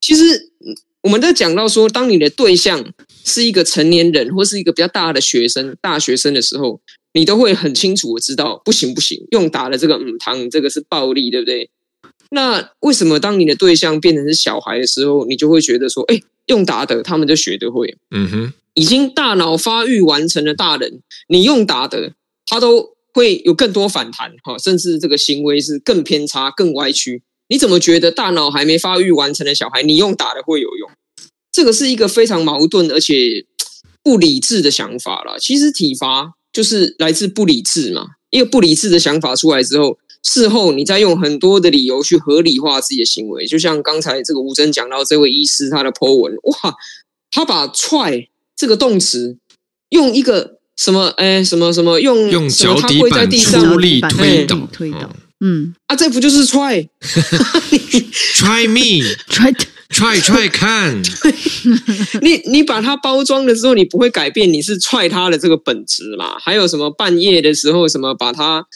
[0.00, 0.50] 其实
[1.02, 2.82] 我们在讲到说，当你的对象
[3.22, 6.80] 是一个成年人或是一个比较大的学生、大学生的时候，
[7.12, 11.68] 你都会很清楚的知道，不行不行，用打的这个母汤，这个是暴力，对不对？
[12.30, 17.96] 那为什么当你的对象变成是小孩的时候，你就会觉得说，哎，用打的他们就学得会？
[18.10, 22.12] 嗯哼，已经大脑发育完成的大人，你用打的，
[22.44, 27.22] 他都会有更多反弹，哈，甚至这个行为是更偏差、更歪曲。
[27.48, 30.90] 你怎么觉得大脑还没发育完成的小孩，你用打的会有用？
[31.52, 33.46] 这个是一个非常矛盾而且
[34.02, 35.36] 不理智的想法啦。
[35.38, 39.98] 其实体罚就是来自不理智嘛，一个不理智的想法出来之后。
[40.26, 46.74] 事后，你再用很多的理由去合理化自己的行为，就像刚才这个吴征讲到这位医师他的 po 文，哇，
[47.30, 49.36] 他把踹这个动词
[49.90, 56.88] 用一个什么，哎，什么什么用用脚底板出力推倒，推倒，嗯，啊，这不就是踹
[58.34, 59.54] ？Try me，try
[59.92, 61.02] try try 看，
[62.22, 66.38] 你你把它包装的时候，你不会改变你是踹他的这个本质嘛？
[66.38, 68.66] 还有什么半夜的时候，什么把他。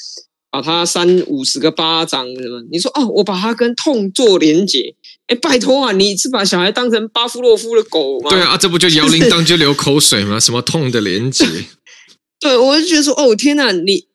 [0.51, 2.63] 把它扇五十个巴掌什么？
[2.71, 4.95] 你说哦，我把它跟痛做连结。
[5.27, 8.31] 哎，拜托啊，你是把小孩当成巴夫洛夫的狗吗？
[8.31, 10.41] 对啊，这不就摇铃铛就流口水吗？
[10.41, 11.45] 什么痛的连结？
[12.41, 14.07] 对，我就觉得说，哦天哪，你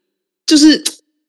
[0.45, 0.83] 就是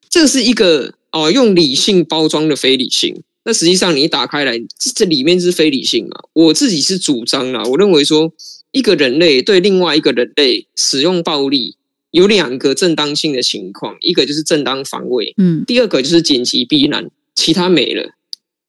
[0.08, 3.22] 这是一个哦，用理性包装的非理性。
[3.44, 4.58] 那实际上你一打开来，
[4.94, 6.16] 这里面是非理性嘛？
[6.32, 8.32] 我自己是主张啦，我认为说，
[8.72, 11.76] 一个人类对另外一个人类使用暴力。
[12.14, 18.08] 有两个正当性的情况，一个就是正当防卫，嗯，第二个就是紧急避难，其他没了，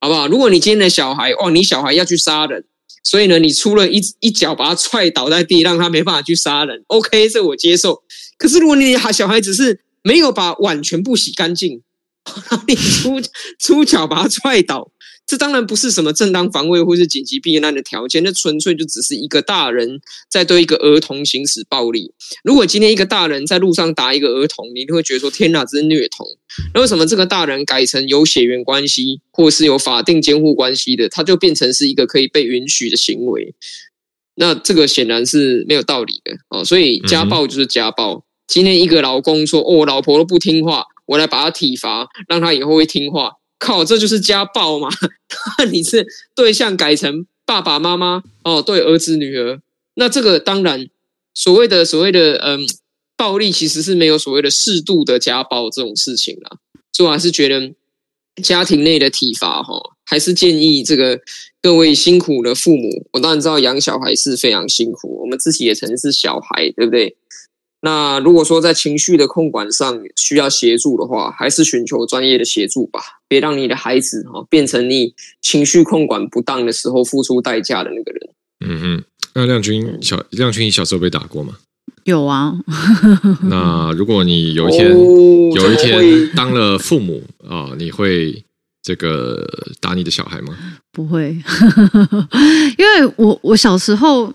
[0.01, 0.27] 好不好？
[0.27, 2.65] 如果你今天的小孩，哦，你小孩要去杀人，
[3.03, 8.01] 所以呢，你出了一一脚把他踹倒在地，让他没办法去杀人，OK，这我接受。
[8.39, 11.83] 可是如果你小孩只是没有把碗全部洗干净，
[12.67, 13.21] 你出
[13.59, 14.89] 出脚把他踹倒。
[15.28, 19.99] 这当然不是什么正当防卫或是紧急避难的条件，那纯粹就只是一个大人
[20.30, 22.13] 在对一个儿童行使暴力。
[22.43, 26.28] 如果今天一个大人在路上打一个儿童，你就会觉得说：“天哪，这是虐童。”
[26.76, 33.55] 那为什么这个大人改成有血缘关系或是有法定监护关系的，他就变成是一个可以被允许的行为？
[34.36, 36.63] 那这个显然是没有道理的哦。
[36.63, 38.23] 所以家暴就是家暴。
[38.47, 44.89] 今天一个老公说：“哦，我老婆都不听话，我来把她体罚，让她以后会听话。”靠，这就是家暴嘛？
[45.72, 49.62] 你是对象改成爸爸妈妈哦，对儿子女儿，
[49.95, 50.88] 那这个当然
[51.34, 52.68] 所谓的所谓的嗯
[53.16, 56.58] 暴力，其实是没有所谓的适度的家暴这种事情啦。
[56.91, 57.74] 所以我还是觉得
[58.43, 59.74] 家庭内的体罚哈，
[60.06, 61.20] 还是建议这个
[61.62, 67.16] 各位辛苦的父母，我当然知道养小孩是非常辛苦，我们自己也曾是小孩，对不对？
[67.86, 78.29] 那如果说在情绪的控管上需要协助的话，还是寻求专业的协助吧，别让你的孩子哈变成你情绪控管不当的时候付出代价的那个人。
[78.65, 79.03] 嗯哼，
[79.36, 81.57] 那亮君小亮君，你小时候被打过吗？
[82.05, 82.57] 有啊。
[83.49, 84.97] 那如果你有一天、哦、
[85.53, 88.43] 有一天当了父母啊、哦，你会
[88.81, 89.47] 这个
[89.79, 90.57] 打你的小孩吗？
[90.91, 91.38] 不会，
[92.79, 94.33] 因为我我小时候。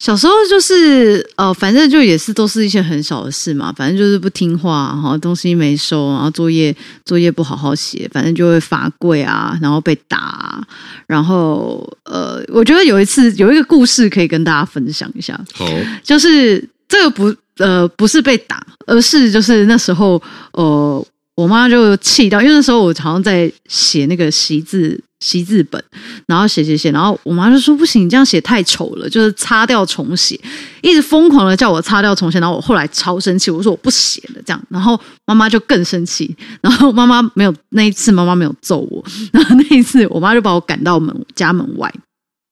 [0.00, 6.74] 小时候就是呃，反正就也是都是一些很小的事嘛，反正就是不听话，然后东西没收，然后作业
[7.04, 10.66] 作业不好好写，反正就会罚跪啊，然后被打啊，
[11.06, 15.66] 然后呃，我觉得有一次有一个故事可以跟大家分享一下，好，
[16.02, 20.20] 就是这个不呃不是被打，而是就是那时候
[20.52, 21.06] 呃。
[21.40, 25.82] 我妈就气到，因为那时候我好像在写那个习字习字本，
[26.26, 30.38] 然后写写写，然后我妈就说：“不行，你这样写太丑了，就是擦掉重写。”
[30.82, 41.90] 一直疯狂的叫我擦掉重写，然后我后来超生气，我说我不写了这样，然后妈妈就更生气，然后妈妈没有那一次，妈妈没有揍我，然后那一次我妈就把我赶到门家门外，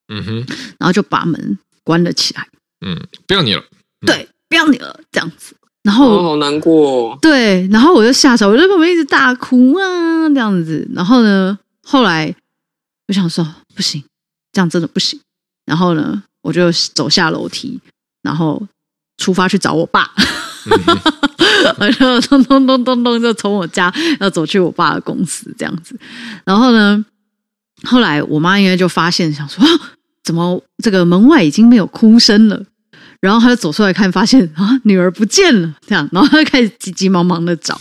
[0.08, 0.46] 嗯哼，
[0.78, 2.48] 然后就把门关了起来，
[2.86, 3.60] 嗯，不要你了，
[4.00, 5.54] 嗯、对，不要你了，这样子。
[5.82, 10.86] 然后我好难过，对，然后我就吓着，我在旁边一直大哭啊，这样子。
[10.94, 12.34] 然后呢，后来
[13.06, 14.02] 我想说不行，
[14.52, 15.18] 这样真的不行。
[15.64, 17.80] 然后呢，我就走下楼梯，
[18.22, 18.60] 然后
[19.16, 20.10] 出发去找我爸。
[21.78, 25.98] 我就咚咚咚咚咚，就从我家要走去我爸的公司这样子。
[26.44, 27.02] 然后呢，
[27.84, 29.70] 后来我妈应该就发现，想说啊，
[30.22, 32.62] 怎么这个门外已经没有哭声了？
[33.20, 37.80] 然后他就走出来看，发现啊，女儿不见了，这样，然后他就开始急急忙忙的找。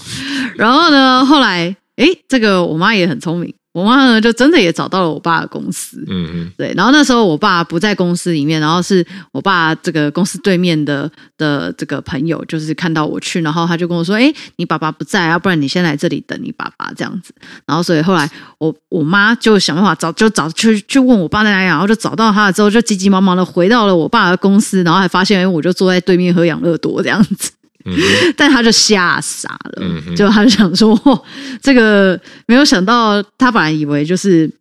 [0.55, 3.53] 然后呢，后来，诶，这个我妈也很聪明。
[3.77, 6.73] 我妈呢，就真的也找到了我爸的公司，嗯嗯，对。
[6.75, 11.07] 然后那时候我爸不在公司里面，然后是我爸这个公司对面的
[11.37, 17.31] 的这个朋友，就是看到我去，然后他就跟我说：“哎，你爸爸不在啊，不然你先来这里等你爸爸这样子。”
[17.67, 27.51] 然后所以后来我我妈就想办法找，就找去去问我爸在哪里，然后就找到他了之后，就急急忙忙的回到了我爸的公司，然后还发现哎，我就坐在对面喝养乐多这样子。
[27.87, 31.23] 嗯、但他就吓傻了，嗯、就他就想说，哦，
[31.61, 34.51] 这个没有想到，他本来以为就是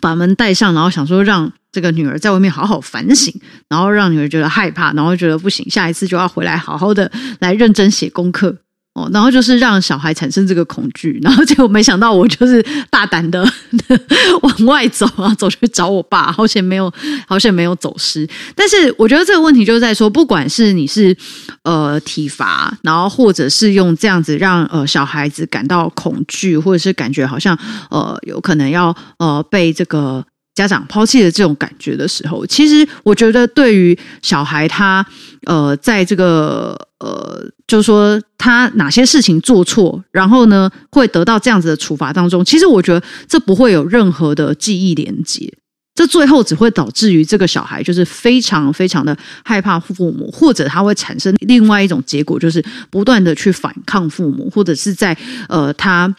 [0.00, 3.32] 把门带上，然后想说让这个女儿在外面好好反省，
[3.68, 8.56] 然后让女儿觉得害怕，然后觉得不行，下一次就要回来好好的来认真写功课。
[8.92, 12.60] 哦，然后就是让小孩产生这个恐惧，然后结果没想到我就是
[12.90, 13.48] 大胆的
[14.42, 16.92] 往外走啊，走去找我爸，好险没有，
[17.28, 18.28] 好险没有走失。
[18.56, 21.16] 但是我觉得这个问题就是在说，不管是你是
[21.62, 27.56] 呃体罚，然后或者是用这样子让呃小孩子感到恐惧，或者是感觉好像
[27.90, 30.24] 呃有可能要呃被这个。
[30.54, 35.04] 家长抛弃的这种感觉的时候，其实我觉得对于小孩他
[35.46, 45.50] 呃，在这个呃，就是说他哪些事情做错，然后呢会得到这样子的处罚当中，其实我觉得这不会有任何的记忆连接，
[45.94, 55.16] 这最后只会导致于这个小孩就是非常非常的害怕父母，或者他会产生另外一种结果，就是不断的去反抗父母，或者是在
[55.48, 56.14] 呃他。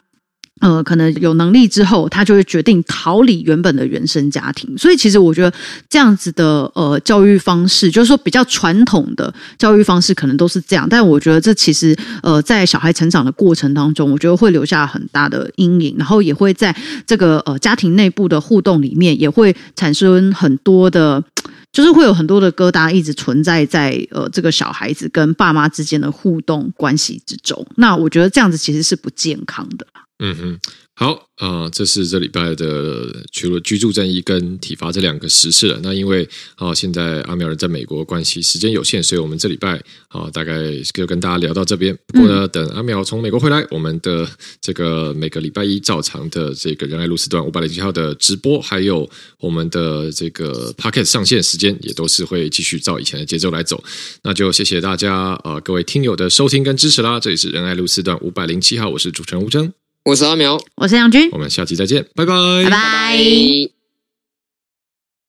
[0.62, 4.78] 呃，可能有能力之后，他就会决定逃离原本的原生家庭。
[4.78, 5.52] 所以，其实我觉得
[5.90, 10.88] 这样子的呃教育方式，就是说比较传统的教育方式，可能都是这样。
[10.88, 16.76] 但我觉得这其实呃，在小孩成长的过程当中，我觉得会留下很大的阴影，然后也会在
[17.08, 21.24] 这个呃家庭内部的互动里面，也会产生很多的，
[21.72, 27.66] 就是会有很多的疙瘩一直存在在呃这个小孩子跟爸妈之间的互动关系之中。
[27.78, 29.88] 那我觉得这样子其实是不健康的。
[30.24, 30.60] 嗯哼，
[30.94, 35.80] 好啊、呃，这是这礼拜的除了居住正义跟体罚这两个时事了。
[35.82, 36.24] 那因为
[36.58, 39.78] 啊、呃，现在阿苗人在美国关系时间有限，所以我们这礼拜
[40.10, 40.54] 啊、呃，大概
[40.94, 41.98] 就跟大家聊到这边。
[42.06, 44.30] 不过呢，等阿苗从美国回来，我们的
[44.62, 49.10] 这个每个礼拜一照常的这个仁爱路四段五百零七号的直播，还有
[49.40, 53.84] 我们的这个 Pocket 上线时间，也都是会继续照以前的节奏来走。
[54.22, 57.20] 那就谢谢大家啊、呃，各位听友的收听跟支持啦。
[57.20, 59.74] 这里是仁爱路四段五百零七号，我是主持人吴峥。
[60.04, 62.34] 我是阿苗，我是杨军，我们下期再见，拜拜，
[62.64, 63.71] 拜拜。